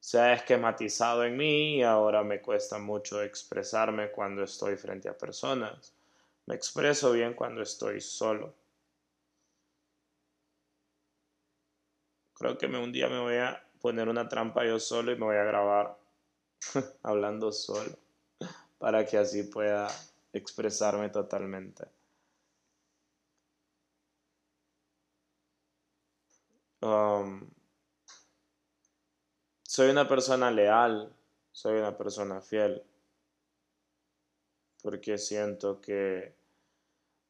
se 0.00 0.18
ha 0.18 0.32
esquematizado 0.32 1.24
en 1.24 1.36
mí 1.36 1.76
y 1.76 1.82
ahora 1.82 2.22
me 2.22 2.40
cuesta 2.40 2.78
mucho 2.78 3.22
expresarme 3.22 4.10
cuando 4.10 4.42
estoy 4.42 4.76
frente 4.76 5.08
a 5.08 5.16
personas. 5.16 5.92
Me 6.46 6.54
expreso 6.54 7.12
bien 7.12 7.34
cuando 7.34 7.62
estoy 7.62 8.00
solo. 8.00 8.54
Creo 12.34 12.56
que 12.56 12.66
un 12.66 12.92
día 12.92 13.08
me 13.08 13.18
voy 13.20 13.36
a 13.36 13.62
poner 13.80 14.08
una 14.08 14.28
trampa 14.28 14.64
yo 14.64 14.78
solo 14.78 15.12
y 15.12 15.16
me 15.16 15.26
voy 15.26 15.36
a 15.36 15.44
grabar 15.44 15.98
hablando 17.02 17.52
solo 17.52 17.96
para 18.78 19.04
que 19.04 19.18
así 19.18 19.42
pueda 19.42 19.88
expresarme 20.38 21.10
totalmente. 21.10 21.86
Um, 26.80 27.50
soy 29.62 29.90
una 29.90 30.06
persona 30.08 30.50
leal, 30.50 31.12
soy 31.52 31.78
una 31.78 31.96
persona 31.96 32.40
fiel, 32.40 32.82
porque 34.82 35.18
siento 35.18 35.80
que 35.80 36.34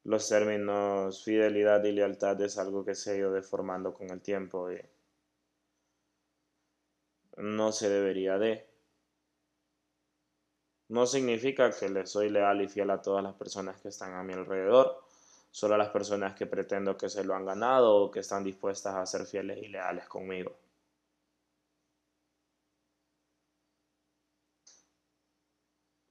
los 0.03 0.29
términos 0.29 1.23
fidelidad 1.23 1.83
y 1.83 1.91
lealtad 1.91 2.39
es 2.41 2.57
algo 2.57 2.85
que 2.85 2.95
se 2.95 3.11
ha 3.11 3.15
ido 3.17 3.31
deformando 3.31 3.93
con 3.93 4.09
el 4.11 4.21
tiempo 4.21 4.71
y 4.71 4.79
no 7.37 7.71
se 7.71 7.89
debería 7.89 8.37
de. 8.37 8.68
No 10.89 11.05
significa 11.05 11.71
que 11.71 11.87
le 11.87 12.05
soy 12.05 12.29
leal 12.29 12.61
y 12.61 12.67
fiel 12.67 12.89
a 12.89 13.01
todas 13.01 13.23
las 13.23 13.35
personas 13.35 13.79
que 13.79 13.89
están 13.89 14.13
a 14.15 14.23
mi 14.23 14.33
alrededor, 14.33 15.03
solo 15.51 15.75
a 15.75 15.77
las 15.77 15.89
personas 15.89 16.35
que 16.35 16.47
pretendo 16.47 16.97
que 16.97 17.09
se 17.09 17.23
lo 17.23 17.35
han 17.35 17.45
ganado 17.45 17.95
o 17.95 18.11
que 18.11 18.21
están 18.21 18.43
dispuestas 18.43 18.95
a 18.95 19.05
ser 19.05 19.25
fieles 19.27 19.59
y 19.59 19.67
leales 19.67 20.07
conmigo. 20.07 20.57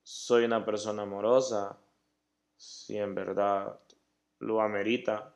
Soy 0.02 0.44
una 0.44 0.64
persona 0.64 1.02
amorosa, 1.02 1.76
si 2.56 2.96
en 2.98 3.14
verdad 3.16 3.80
lo 4.38 4.60
amerita, 4.60 5.34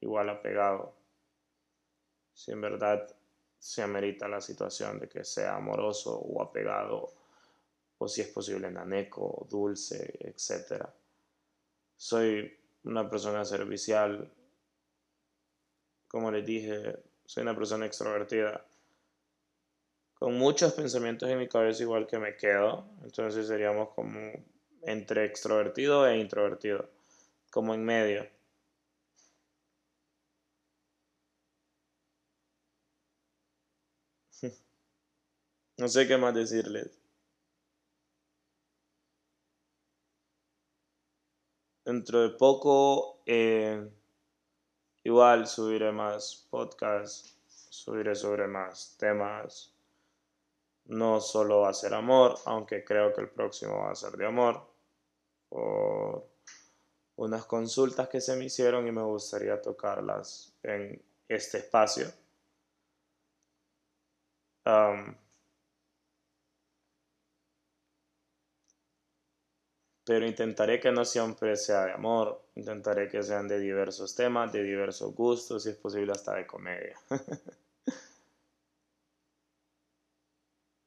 igual 0.00 0.28
apegado, 0.28 0.94
si 2.34 2.52
en 2.52 2.60
verdad 2.60 3.08
se 3.58 3.82
amerita 3.82 4.28
la 4.28 4.42
situación 4.42 4.98
de 4.98 5.08
que 5.08 5.24
sea 5.24 5.56
amoroso 5.56 6.18
o 6.18 6.42
apegado 6.42 7.23
o 8.04 8.08
si 8.08 8.20
es 8.20 8.28
posible 8.28 8.70
naneco, 8.70 9.46
dulce, 9.50 9.98
etc. 10.20 10.86
Soy 11.96 12.52
una 12.84 13.08
persona 13.08 13.44
servicial, 13.46 14.30
como 16.08 16.30
les 16.30 16.44
dije, 16.44 16.98
soy 17.24 17.42
una 17.42 17.56
persona 17.56 17.86
extrovertida, 17.86 18.64
con 20.14 20.36
muchos 20.36 20.74
pensamientos 20.74 21.30
en 21.30 21.38
mi 21.38 21.48
cabeza 21.48 21.82
igual 21.82 22.06
que 22.06 22.18
me 22.18 22.36
quedo, 22.36 22.86
entonces 23.02 23.46
seríamos 23.46 23.88
como 23.94 24.20
entre 24.82 25.24
extrovertido 25.24 26.06
e 26.06 26.18
introvertido, 26.18 26.90
como 27.50 27.72
en 27.74 27.84
medio. 27.84 28.28
No 35.78 35.86
sé 35.88 36.08
qué 36.08 36.16
más 36.16 36.34
decirles. 36.34 37.03
Dentro 41.84 42.22
de 42.22 42.30
poco 42.30 43.20
eh, 43.26 43.88
igual 45.02 45.46
subiré 45.46 45.92
más 45.92 46.46
podcasts, 46.50 47.36
subiré 47.70 48.14
sobre 48.14 48.46
más 48.46 48.96
temas. 48.98 49.70
No 50.86 51.20
solo 51.20 51.60
va 51.60 51.70
a 51.70 51.74
ser 51.74 51.94
amor, 51.94 52.36
aunque 52.44 52.84
creo 52.84 53.12
que 53.12 53.22
el 53.22 53.30
próximo 53.30 53.78
va 53.80 53.92
a 53.92 53.94
ser 53.94 54.12
de 54.12 54.26
amor. 54.26 54.60
Por 55.48 56.26
unas 57.16 57.46
consultas 57.46 58.08
que 58.08 58.20
se 58.20 58.36
me 58.36 58.46
hicieron 58.46 58.86
y 58.86 58.92
me 58.92 59.02
gustaría 59.02 59.60
tocarlas 59.62 60.52
en 60.62 61.00
este 61.28 61.58
espacio. 61.58 62.06
Pero 70.04 70.26
intentaré 70.26 70.78
que 70.80 70.92
no 70.92 71.04
siempre 71.04 71.56
sea 71.56 71.86
de 71.86 71.92
amor, 71.92 72.42
intentaré 72.56 73.08
que 73.08 73.22
sean 73.22 73.48
de 73.48 73.58
diversos 73.58 74.14
temas, 74.14 74.52
de 74.52 74.62
diversos 74.62 75.14
gustos, 75.14 75.62
si 75.62 75.70
es 75.70 75.76
posible 75.76 76.12
hasta 76.12 76.34
de 76.34 76.46
comedia. 76.46 76.98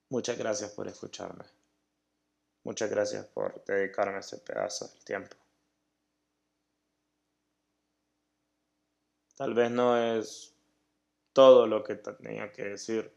Muchas 0.09 0.37
gracias 0.37 0.71
por 0.71 0.87
escucharme. 0.87 1.45
Muchas 2.63 2.89
gracias 2.89 3.25
por 3.25 3.63
dedicarme 3.65 4.17
a 4.17 4.19
este 4.19 4.37
pedazo 4.37 4.87
del 4.87 5.03
tiempo. 5.03 5.35
Tal 9.35 9.53
vez 9.53 9.71
no 9.71 9.97
es 9.97 10.53
todo 11.33 11.67
lo 11.67 11.83
que 11.83 11.95
tenía 11.95 12.51
que 12.51 12.63
decir 12.63 13.11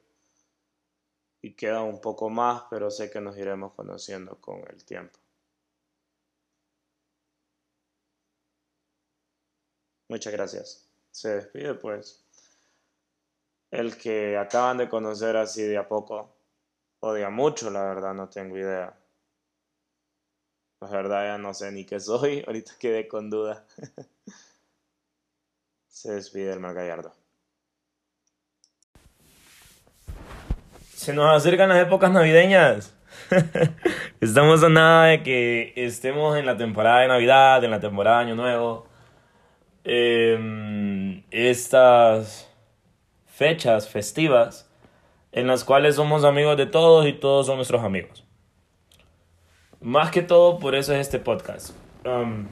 y 1.43 1.55
queda 1.55 1.83
un 1.83 2.01
poco 2.01 2.29
más, 2.29 2.65
pero 2.71 2.91
sé 2.91 3.11
que 3.11 3.21
nos 3.21 3.37
iremos 3.37 3.73
conociendo 3.75 4.37
con 4.37 4.63
el 4.69 4.85
tiempo. 4.85 5.19
Muchas 10.11 10.33
gracias. 10.33 10.91
Se 11.13 11.37
despide 11.37 11.75
pues 11.75 12.25
el 13.71 13.97
que 13.97 14.37
acaban 14.37 14.79
de 14.79 14.89
conocer 14.89 15.37
así 15.37 15.63
de 15.63 15.79
a 15.79 15.87
poco 15.87 16.35
o 16.99 17.13
de 17.13 17.25
a 17.25 17.31
mucho, 17.31 17.71
la 17.71 17.85
verdad 17.85 18.13
no 18.13 18.29
tengo 18.29 18.59
idea. 18.59 18.93
La 20.81 20.89
verdad 20.89 21.27
ya 21.27 21.39
no 21.39 21.55
sé 21.55 21.71
ni 21.71 21.87
qué 21.87 22.01
soy, 22.01 22.43
ahorita 22.47 22.73
quedé 22.81 23.07
con 23.07 23.31
duda. 23.31 23.65
Se 25.87 26.11
despide 26.11 26.55
el 26.55 26.59
mal 26.59 26.75
gallardo. 26.75 27.15
Se 30.93 31.13
nos 31.13 31.37
acercan 31.37 31.69
las 31.69 31.87
épocas 31.87 32.11
navideñas. 32.11 32.97
Estamos 34.21 34.65
a 34.65 34.69
nada 34.69 35.05
de 35.05 35.23
que 35.23 35.73
estemos 35.77 36.37
en 36.37 36.47
la 36.47 36.57
temporada 36.57 37.01
de 37.01 37.09
Navidad, 37.09 37.63
en 37.63 37.71
la 37.71 37.79
temporada 37.79 38.19
de 38.19 38.25
Año 38.25 38.35
Nuevo 38.35 38.90
eh, 39.93 41.25
estas 41.33 42.49
fechas 43.27 43.89
festivas 43.89 44.71
en 45.33 45.49
las 45.49 45.65
cuales 45.65 45.97
somos 45.97 46.23
amigos 46.23 46.57
de 46.57 46.67
todos 46.67 47.09
y 47.09 47.13
todos 47.13 47.47
son 47.47 47.57
nuestros 47.57 47.83
amigos. 47.83 48.25
Más 49.81 50.13
que 50.13 50.23
todo, 50.23 50.61
por 50.61 50.77
eso 50.77 50.95
es 50.95 51.01
este 51.01 51.19
podcast. 51.19 51.71
Um, 52.05 52.47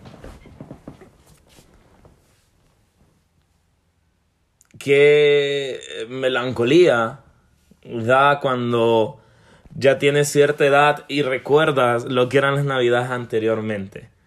qué 4.80 5.78
melancolía 6.08 7.20
da 7.84 8.40
cuando 8.40 9.20
ya 9.76 9.98
tienes 9.98 10.28
cierta 10.28 10.66
edad 10.66 11.04
y 11.06 11.22
recuerdas 11.22 12.04
lo 12.04 12.28
que 12.28 12.38
eran 12.38 12.56
las 12.56 12.64
navidades 12.64 13.10
anteriormente 13.10 14.17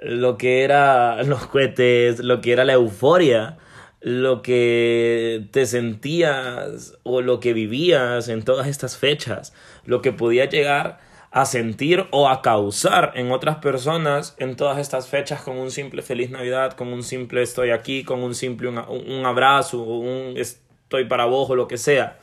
lo 0.00 0.38
que 0.38 0.64
era 0.64 1.22
los 1.22 1.46
cohetes, 1.46 2.20
lo 2.20 2.40
que 2.40 2.52
era 2.52 2.64
la 2.64 2.72
euforia, 2.72 3.58
lo 4.00 4.40
que 4.42 5.46
te 5.50 5.66
sentías 5.66 6.98
o 7.02 7.20
lo 7.20 7.38
que 7.38 7.52
vivías 7.52 8.28
en 8.28 8.42
todas 8.42 8.66
estas 8.66 8.96
fechas, 8.96 9.52
lo 9.84 10.00
que 10.00 10.12
podía 10.12 10.46
llegar 10.46 10.98
a 11.30 11.44
sentir 11.44 12.06
o 12.10 12.28
a 12.28 12.42
causar 12.42 13.12
en 13.14 13.30
otras 13.30 13.56
personas 13.56 14.34
en 14.38 14.56
todas 14.56 14.78
estas 14.78 15.06
fechas 15.06 15.42
con 15.42 15.58
un 15.58 15.70
simple 15.70 16.02
feliz 16.02 16.30
Navidad, 16.30 16.72
con 16.72 16.88
un 16.88 17.04
simple 17.04 17.42
estoy 17.42 17.70
aquí, 17.70 18.02
con 18.02 18.22
un 18.22 18.34
simple 18.34 18.68
un, 18.68 19.26
abrazo, 19.26 19.82
un 19.82 20.34
estoy 20.36 21.04
para 21.04 21.26
vos 21.26 21.48
o 21.50 21.54
lo 21.54 21.68
que 21.68 21.78
sea. 21.78 22.18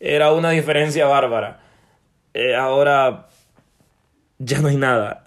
Era 0.00 0.32
una 0.32 0.50
diferencia 0.50 1.06
bárbara. 1.06 1.60
Eh, 2.32 2.54
ahora 2.54 3.28
ya 4.38 4.60
no 4.60 4.68
hay 4.68 4.76
nada. 4.76 5.24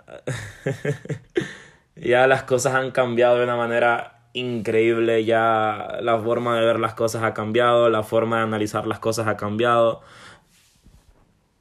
ya 1.95 2.27
las 2.27 2.43
cosas 2.43 2.75
han 2.75 2.91
cambiado 2.91 3.37
de 3.37 3.43
una 3.43 3.55
manera 3.55 4.29
increíble, 4.33 5.23
ya 5.25 5.97
la 6.01 6.19
forma 6.19 6.59
de 6.59 6.65
ver 6.65 6.79
las 6.79 6.93
cosas 6.93 7.23
ha 7.23 7.33
cambiado, 7.33 7.89
la 7.89 8.03
forma 8.03 8.37
de 8.37 8.43
analizar 8.43 8.85
las 8.85 8.99
cosas 8.99 9.27
ha 9.27 9.37
cambiado. 9.37 10.01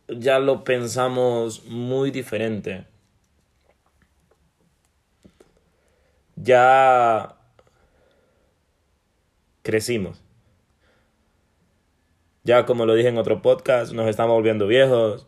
Ya 0.08 0.38
lo 0.38 0.64
pensamos 0.64 1.64
muy 1.66 2.10
diferente. 2.10 2.86
Ya 6.36 7.36
crecimos. 9.62 10.22
Ya 12.42 12.66
como 12.66 12.84
lo 12.86 12.94
dije 12.94 13.08
en 13.08 13.18
otro 13.18 13.40
podcast, 13.40 13.92
nos 13.92 14.08
estamos 14.08 14.34
volviendo 14.34 14.66
viejos, 14.66 15.26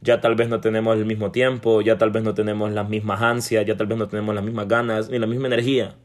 ya 0.00 0.20
tal 0.20 0.34
vez 0.34 0.48
no 0.48 0.60
tenemos 0.60 0.96
el 0.96 1.06
mismo 1.06 1.32
tiempo, 1.32 1.80
ya 1.80 1.98
tal 1.98 2.10
vez 2.10 2.22
no 2.22 2.34
tenemos 2.34 2.72
las 2.72 2.88
mismas 2.88 3.20
ansias, 3.22 3.66
ya 3.66 3.76
tal 3.76 3.86
vez 3.86 3.98
no 3.98 4.08
tenemos 4.08 4.34
las 4.34 4.44
mismas 4.44 4.68
ganas 4.68 5.08
ni 5.10 5.18
la 5.18 5.26
misma 5.26 5.48
energía 5.48 5.96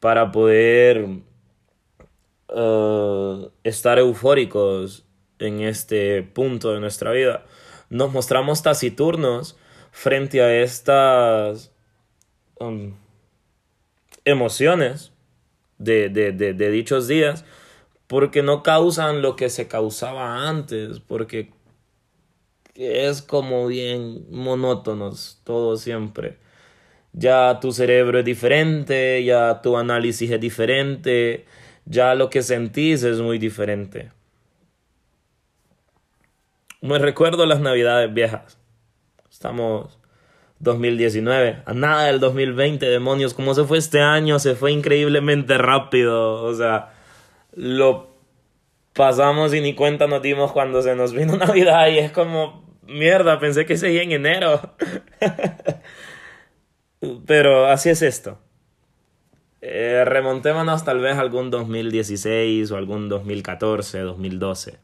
para 0.00 0.30
poder 0.30 1.06
uh, 2.48 3.50
estar 3.64 3.98
eufóricos 3.98 5.04
en 5.38 5.60
este 5.60 6.22
punto 6.22 6.72
de 6.72 6.80
nuestra 6.80 7.12
vida. 7.12 7.44
Nos 7.90 8.12
mostramos 8.12 8.62
taciturnos 8.62 9.56
frente 9.90 10.42
a 10.42 10.54
estas 10.62 11.72
um, 12.60 12.94
emociones 14.24 15.12
de, 15.78 16.08
de, 16.08 16.32
de, 16.32 16.52
de 16.52 16.70
dichos 16.70 17.08
días 17.08 17.44
porque 18.06 18.42
no 18.42 18.62
causan 18.62 19.22
lo 19.22 19.36
que 19.36 19.50
se 19.50 19.68
causaba 19.68 20.48
antes, 20.48 21.00
porque 21.00 21.52
es 22.78 23.22
como 23.22 23.66
bien 23.66 24.26
monótonos 24.30 25.40
todo 25.44 25.76
siempre. 25.76 26.38
Ya 27.12 27.58
tu 27.60 27.72
cerebro 27.72 28.20
es 28.20 28.24
diferente, 28.24 29.24
ya 29.24 29.60
tu 29.62 29.76
análisis 29.76 30.30
es 30.30 30.40
diferente, 30.40 31.46
ya 31.86 32.14
lo 32.14 32.30
que 32.30 32.42
sentís 32.42 33.02
es 33.02 33.18
muy 33.20 33.38
diferente. 33.38 34.12
Me 36.80 36.98
recuerdo 36.98 37.44
las 37.46 37.60
navidades 37.60 38.14
viejas. 38.14 38.58
Estamos 39.28 39.98
2019, 40.60 41.62
a 41.66 41.74
nada 41.74 42.04
del 42.04 42.20
2020, 42.20 42.86
demonios, 42.86 43.34
como 43.34 43.54
se 43.54 43.64
fue 43.64 43.78
este 43.78 44.00
año, 44.00 44.38
se 44.38 44.54
fue 44.54 44.72
increíblemente 44.72 45.58
rápido, 45.58 46.42
o 46.42 46.54
sea, 46.54 46.92
lo 47.54 48.08
pasamos 48.94 49.54
y 49.54 49.60
ni 49.60 49.74
cuenta 49.74 50.08
nos 50.08 50.22
dimos 50.22 50.50
cuando 50.52 50.82
se 50.82 50.96
nos 50.96 51.12
vino 51.12 51.36
Navidad 51.38 51.88
y 51.88 51.98
es 51.98 52.10
como, 52.10 52.67
mierda, 52.88 53.38
pensé 53.38 53.66
que 53.66 53.76
seguía 53.76 54.02
en 54.02 54.12
enero. 54.12 54.74
Pero 57.26 57.66
así 57.66 57.90
es 57.90 58.02
esto. 58.02 58.38
Eh, 59.60 60.04
remontémonos 60.06 60.84
tal 60.84 61.00
vez 61.00 61.16
a 61.16 61.20
algún 61.20 61.50
2016 61.50 62.70
o 62.70 62.76
algún 62.76 63.08
2014, 63.08 64.00
2012. 64.00 64.78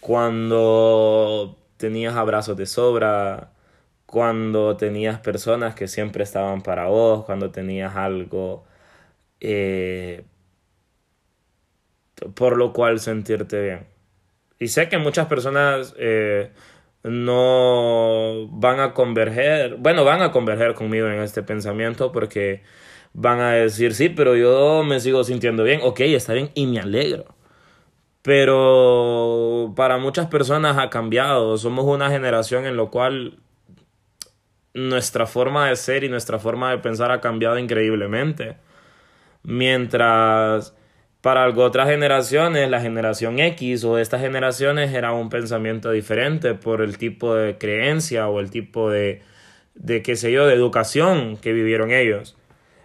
Cuando 0.00 1.56
tenías 1.76 2.14
abrazos 2.16 2.56
de 2.56 2.66
sobra, 2.66 3.52
cuando 4.06 4.76
tenías 4.76 5.20
personas 5.20 5.74
que 5.74 5.88
siempre 5.88 6.24
estaban 6.24 6.62
para 6.62 6.86
vos, 6.86 7.24
cuando 7.24 7.50
tenías 7.50 7.96
algo 7.96 8.64
eh, 9.40 10.24
por 12.34 12.56
lo 12.56 12.72
cual 12.72 13.00
sentirte 13.00 13.60
bien. 13.62 13.86
Y 14.58 14.68
sé 14.68 14.88
que 14.88 14.98
muchas 14.98 15.26
personas 15.26 15.94
eh, 15.98 16.52
no 17.04 18.48
van 18.48 18.80
a 18.80 18.94
converger, 18.94 19.76
bueno, 19.76 20.04
van 20.04 20.22
a 20.22 20.32
converger 20.32 20.74
conmigo 20.74 21.06
en 21.06 21.20
este 21.20 21.42
pensamiento 21.42 22.12
porque 22.12 22.62
van 23.12 23.40
a 23.40 23.52
decir, 23.52 23.94
sí, 23.94 24.08
pero 24.08 24.36
yo 24.36 24.82
me 24.84 25.00
sigo 25.00 25.22
sintiendo 25.22 25.62
bien, 25.64 25.80
ok, 25.82 26.00
está 26.00 26.32
bien 26.32 26.50
y 26.54 26.66
me 26.66 26.80
alegro. 26.80 27.26
Pero 28.22 29.74
para 29.76 29.98
muchas 29.98 30.28
personas 30.28 30.78
ha 30.78 30.88
cambiado, 30.90 31.58
somos 31.58 31.84
una 31.84 32.10
generación 32.10 32.66
en 32.66 32.76
la 32.76 32.86
cual 32.86 33.38
nuestra 34.72 35.26
forma 35.26 35.68
de 35.68 35.76
ser 35.76 36.04
y 36.04 36.08
nuestra 36.08 36.38
forma 36.38 36.70
de 36.70 36.78
pensar 36.78 37.10
ha 37.12 37.20
cambiado 37.20 37.58
increíblemente. 37.58 38.56
Mientras 39.42 40.74
para 41.24 41.48
otras 41.48 41.88
generaciones, 41.88 42.68
la 42.68 42.82
generación 42.82 43.38
X 43.38 43.82
o 43.84 43.96
estas 43.96 44.20
generaciones 44.20 44.92
era 44.92 45.12
un 45.12 45.30
pensamiento 45.30 45.90
diferente 45.90 46.52
por 46.52 46.82
el 46.82 46.98
tipo 46.98 47.34
de 47.34 47.56
creencia 47.56 48.28
o 48.28 48.40
el 48.40 48.50
tipo 48.50 48.90
de, 48.90 49.22
de 49.74 50.02
qué 50.02 50.16
sé 50.16 50.32
yo, 50.32 50.46
de 50.46 50.52
educación 50.52 51.38
que 51.38 51.54
vivieron 51.54 51.92
ellos. 51.92 52.36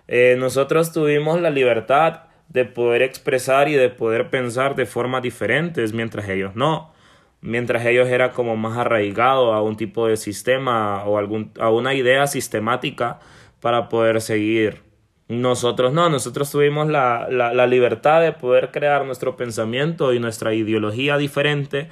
Eh, 0.07 0.37
nosotros 0.39 0.93
tuvimos 0.93 1.41
la 1.41 1.49
libertad 1.49 2.27
de 2.47 2.63
poder 2.63 3.01
expresar 3.01 3.67
y 3.67 3.73
de 3.73 3.89
poder 3.89 4.29
pensar 4.29 4.73
de 4.75 4.85
formas 4.85 5.21
diferentes, 5.21 5.91
mientras 5.91 6.29
ellos 6.29 6.55
no. 6.55 6.93
Mientras 7.41 7.85
ellos 7.85 8.07
era 8.07 8.31
como 8.31 8.55
más 8.55 8.77
arraigado 8.77 9.51
a 9.51 9.61
un 9.61 9.75
tipo 9.75 10.07
de 10.07 10.15
sistema 10.15 11.03
o 11.03 11.17
algún, 11.17 11.51
a 11.59 11.71
una 11.71 11.93
idea 11.93 12.25
sistemática 12.25 13.19
para 13.59 13.89
poder 13.89 14.21
seguir 14.21 14.88
nosotros 15.29 15.93
no, 15.93 16.09
nosotros 16.09 16.51
tuvimos 16.51 16.87
la, 16.87 17.27
la, 17.29 17.67
libertad 17.67 18.19
de 18.19 18.31
poder 18.31 18.71
crear 18.71 19.05
nuestro 19.05 19.37
pensamiento 19.37 20.11
y 20.11 20.19
nuestra 20.19 20.55
ideología 20.55 21.17
diferente 21.17 21.87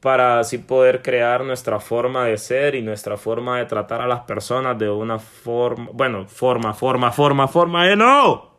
para 0.00 0.38
así 0.38 0.56
poder 0.56 1.02
crear 1.02 1.44
nuestra 1.44 1.80
forma 1.80 2.24
de 2.24 2.38
ser 2.38 2.74
y 2.74 2.80
nuestra 2.80 3.18
forma 3.18 3.58
de 3.58 3.66
tratar 3.66 4.00
a 4.00 4.06
las 4.06 4.20
personas 4.20 4.78
de 4.78 4.88
una 4.88 5.18
forma, 5.18 5.90
bueno, 5.92 6.26
forma, 6.28 6.72
forma, 6.72 7.12
forma, 7.12 7.46
forma, 7.46 7.92
eh, 7.92 7.96
no. 7.96 8.52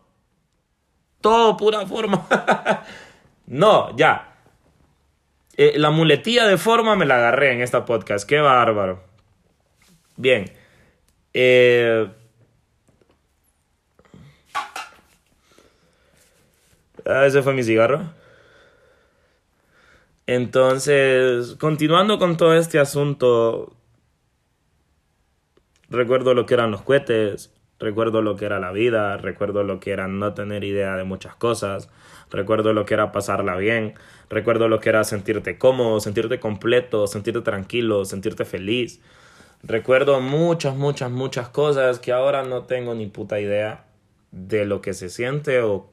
Todo 1.22 1.58
pura 1.58 1.88
forma. 1.88 2.28
no, 3.48 3.96
ya. 3.98 4.36
Eh, 5.58 5.74
la 5.78 5.90
muletilla 5.90 6.46
de 6.46 6.60
forma 6.60 6.96
me 6.96 7.08
la 7.08 7.16
agarré 7.16 7.54
en 7.54 7.62
esta 7.62 7.84
podcast, 7.84 8.30
qué 8.30 8.40
bárbaro. 8.40 9.04
Bien. 10.18 10.46
Eh, 11.34 12.08
Ah, 17.10 17.26
ese 17.26 17.42
fue 17.42 17.54
mi 17.54 17.64
cigarro. 17.64 18.02
Entonces, 20.28 21.56
continuando 21.60 22.20
con 22.20 22.38
todo 22.38 22.54
este 22.54 22.78
asunto, 22.78 23.76
recuerdo 25.90 26.36
lo 26.36 26.46
que 26.46 26.54
eran 26.54 26.70
los 26.70 26.84
cohetes, 26.84 27.52
recuerdo 27.80 28.22
lo 28.22 28.36
que 28.36 28.46
era 28.46 28.60
la 28.60 28.72
vida, 28.72 29.18
recuerdo 29.18 29.64
lo 29.64 29.80
que 29.80 29.90
era 29.92 30.08
no 30.08 30.36
tener 30.36 30.64
idea 30.64 30.96
de 30.98 31.04
muchas 31.04 31.36
cosas, 31.36 31.90
recuerdo 32.30 32.74
lo 32.74 32.86
que 32.86 32.94
era 32.94 33.12
pasarla 33.12 33.56
bien, 33.56 33.96
recuerdo 34.30 34.68
lo 34.68 34.80
que 34.80 34.90
era 34.90 35.04
sentirte 35.04 35.58
cómodo, 35.58 36.00
sentirte 36.00 36.40
completo, 36.40 37.08
sentirte 37.08 37.42
tranquilo, 37.42 38.06
sentirte 38.06 38.46
feliz. 38.46 39.02
Recuerdo 39.64 40.22
muchas, 40.22 40.76
muchas, 40.76 41.10
muchas 41.10 41.50
cosas 41.50 41.98
que 42.00 42.12
ahora 42.12 42.44
no 42.44 42.66
tengo 42.66 42.94
ni 42.94 43.08
puta 43.08 43.40
idea 43.40 43.86
de 44.32 44.66
lo 44.66 44.82
que 44.82 44.94
se 44.94 45.10
siente 45.10 45.62
o 45.64 45.90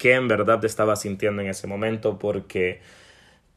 qué 0.00 0.14
en 0.14 0.28
verdad 0.28 0.64
estaba 0.64 0.96
sintiendo 0.96 1.42
en 1.42 1.48
ese 1.48 1.66
momento 1.66 2.18
porque 2.18 2.80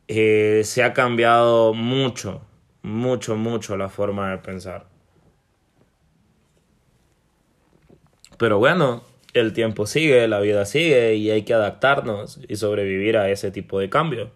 eh, 0.10 0.62
se 0.66 0.84
ha 0.84 0.92
cambiado 0.92 1.74
mucho, 1.74 2.42
mucho, 2.82 3.38
mucho 3.38 3.78
la 3.78 3.88
forma 3.88 4.30
de 4.32 4.40
pensar. 4.40 4.86
Pero 8.38 8.60
bueno, 8.60 9.06
el 9.34 9.54
tiempo 9.54 9.86
sigue, 9.86 10.28
la 10.28 10.42
vida 10.42 10.66
sigue 10.66 11.16
y 11.16 11.32
hay 11.32 11.44
que 11.44 11.54
adaptarnos 11.54 12.42
y 12.46 12.58
sobrevivir 12.58 13.16
a 13.16 13.30
ese 13.30 13.50
tipo 13.50 13.80
de 13.80 13.90
cambio. 13.90 14.30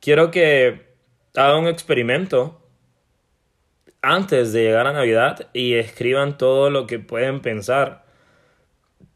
Quiero 0.00 0.30
que 0.30 0.86
hagan 1.34 1.60
un 1.60 1.68
experimento 1.68 2.60
antes 4.02 4.52
de 4.52 4.64
llegar 4.64 4.86
a 4.86 4.92
Navidad 4.92 5.48
y 5.54 5.76
escriban 5.76 6.36
todo 6.36 6.68
lo 6.68 6.86
que 6.86 6.98
pueden 6.98 7.40
pensar 7.40 8.09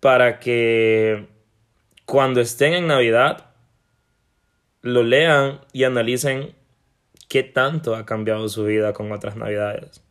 para 0.05 0.39
que 0.39 1.29
cuando 2.05 2.43
estén 2.43 2.75
en 2.75 2.89
Navidad 2.89 3.47
lo 4.83 5.03
lean 5.03 5.63
y 5.73 5.85
analicen 5.85 6.55
qué 7.27 7.43
tanto 7.43 7.97
ha 7.97 8.05
cambiado 8.05 8.51
su 8.51 8.65
vida 8.65 8.93
con 8.93 9.11
otras 9.13 9.35
Navidades. 9.37 10.05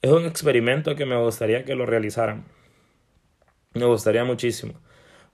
Es 0.00 0.10
un 0.10 0.24
experimento 0.24 0.96
que 0.96 1.04
me 1.04 1.18
gustaría 1.18 1.66
que 1.66 1.74
lo 1.74 1.84
realizaran. 1.84 2.46
Me 3.74 3.84
gustaría 3.84 4.24
muchísimo. 4.24 4.72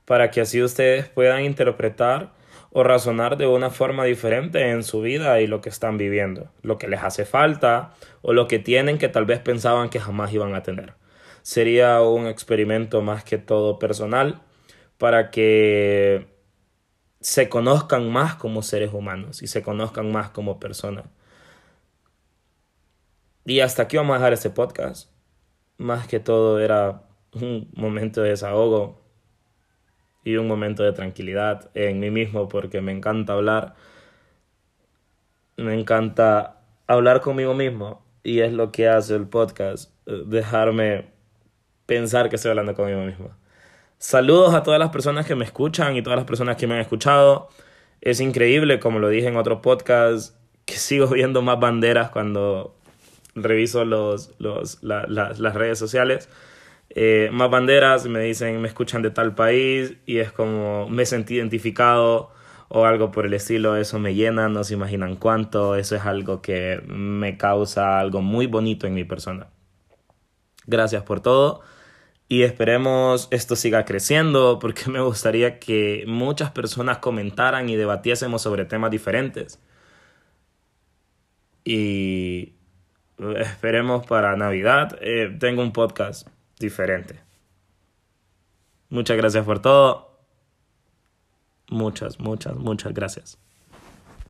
Para 0.04 0.32
que 0.32 0.40
así 0.40 0.60
ustedes 0.60 1.08
puedan 1.08 1.44
interpretar 1.44 2.32
o 2.72 2.82
razonar 2.82 3.36
de 3.36 3.46
una 3.46 3.70
forma 3.70 4.02
diferente 4.02 4.68
en 4.68 4.82
su 4.82 5.00
vida 5.00 5.40
y 5.40 5.46
lo 5.46 5.60
que 5.60 5.68
están 5.68 5.96
viviendo, 5.96 6.50
lo 6.62 6.76
que 6.76 6.88
les 6.88 7.04
hace 7.04 7.24
falta 7.24 7.94
o 8.20 8.32
lo 8.32 8.48
que 8.48 8.58
tienen 8.58 8.98
que 8.98 9.08
tal 9.08 9.26
vez 9.26 9.38
pensaban 9.38 9.90
que 9.90 10.00
jamás 10.00 10.32
iban 10.32 10.56
a 10.56 10.64
tener 10.64 10.99
sería 11.42 12.02
un 12.02 12.26
experimento 12.26 13.02
más 13.02 13.24
que 13.24 13.38
todo 13.38 13.78
personal 13.78 14.42
para 14.98 15.30
que 15.30 16.28
se 17.20 17.48
conozcan 17.48 18.10
más 18.10 18.34
como 18.34 18.62
seres 18.62 18.92
humanos 18.92 19.42
y 19.42 19.46
se 19.46 19.62
conozcan 19.62 20.10
más 20.12 20.30
como 20.30 20.58
personas. 20.60 21.06
Y 23.44 23.60
hasta 23.60 23.82
aquí 23.82 23.96
vamos 23.96 24.14
a 24.14 24.18
dejar 24.18 24.32
este 24.32 24.50
podcast. 24.50 25.10
Más 25.78 26.06
que 26.06 26.20
todo 26.20 26.60
era 26.60 27.02
un 27.32 27.70
momento 27.74 28.22
de 28.22 28.30
desahogo 28.30 29.00
y 30.24 30.36
un 30.36 30.46
momento 30.46 30.82
de 30.82 30.92
tranquilidad 30.92 31.70
en 31.74 32.00
mí 32.00 32.10
mismo 32.10 32.48
porque 32.48 32.80
me 32.80 32.92
encanta 32.92 33.32
hablar. 33.32 33.74
Me 35.56 35.78
encanta 35.78 36.62
hablar 36.86 37.20
conmigo 37.20 37.54
mismo 37.54 38.04
y 38.22 38.40
es 38.40 38.52
lo 38.52 38.70
que 38.72 38.88
hace 38.88 39.14
el 39.14 39.28
podcast, 39.28 39.92
eh, 40.06 40.22
dejarme 40.26 41.19
pensar 41.90 42.28
que 42.28 42.36
estoy 42.36 42.50
hablando 42.50 42.76
conmigo 42.76 43.00
mismo. 43.00 43.30
Saludos 43.98 44.54
a 44.54 44.62
todas 44.62 44.78
las 44.78 44.90
personas 44.90 45.26
que 45.26 45.34
me 45.34 45.44
escuchan 45.44 45.96
y 45.96 46.02
todas 46.02 46.16
las 46.16 46.24
personas 46.24 46.56
que 46.56 46.68
me 46.68 46.74
han 46.74 46.80
escuchado. 46.80 47.48
Es 48.00 48.20
increíble, 48.20 48.78
como 48.78 49.00
lo 49.00 49.08
dije 49.08 49.26
en 49.26 49.36
otro 49.36 49.60
podcast, 49.60 50.36
que 50.66 50.74
sigo 50.74 51.08
viendo 51.18 51.42
más 51.42 51.58
banderas 51.58 52.10
cuando 52.10 52.76
reviso 53.34 53.84
los, 53.84 54.36
los, 54.38 54.78
las 54.84 55.54
redes 55.54 55.80
sociales. 55.80 56.28
Eh, 56.90 57.28
más 57.32 57.50
banderas, 57.50 58.06
me 58.06 58.20
dicen, 58.20 58.60
me 58.60 58.68
escuchan 58.68 59.02
de 59.02 59.10
tal 59.10 59.34
país 59.34 59.96
y 60.06 60.18
es 60.18 60.30
como 60.30 60.88
me 60.88 61.04
sentí 61.06 61.34
identificado 61.34 62.30
o 62.68 62.84
algo 62.84 63.10
por 63.10 63.26
el 63.26 63.34
estilo, 63.34 63.76
eso 63.76 63.98
me 63.98 64.14
llena, 64.14 64.48
no 64.48 64.62
se 64.62 64.74
imaginan 64.74 65.16
cuánto, 65.16 65.74
eso 65.74 65.96
es 65.96 66.06
algo 66.06 66.40
que 66.40 66.80
me 66.86 67.36
causa 67.36 67.98
algo 67.98 68.22
muy 68.22 68.46
bonito 68.46 68.86
en 68.86 68.94
mi 68.94 69.02
persona. 69.02 69.48
Gracias 70.68 71.02
por 71.02 71.18
todo 71.20 71.62
y 72.30 72.44
esperemos 72.44 73.26
esto 73.32 73.56
siga 73.56 73.84
creciendo 73.84 74.60
porque 74.60 74.88
me 74.88 75.00
gustaría 75.00 75.58
que 75.58 76.04
muchas 76.06 76.52
personas 76.52 76.98
comentaran 76.98 77.68
y 77.68 77.74
debatiésemos 77.74 78.40
sobre 78.40 78.64
temas 78.64 78.92
diferentes. 78.92 79.60
Y 81.64 82.54
esperemos 83.36 84.06
para 84.06 84.36
Navidad 84.36 84.96
eh, 85.00 85.36
tengo 85.40 85.60
un 85.60 85.72
podcast 85.72 86.28
diferente. 86.60 87.18
Muchas 88.90 89.16
gracias 89.16 89.44
por 89.44 89.60
todo. 89.60 90.20
Muchas, 91.68 92.20
muchas, 92.20 92.54
muchas 92.54 92.94
gracias. 92.94 93.40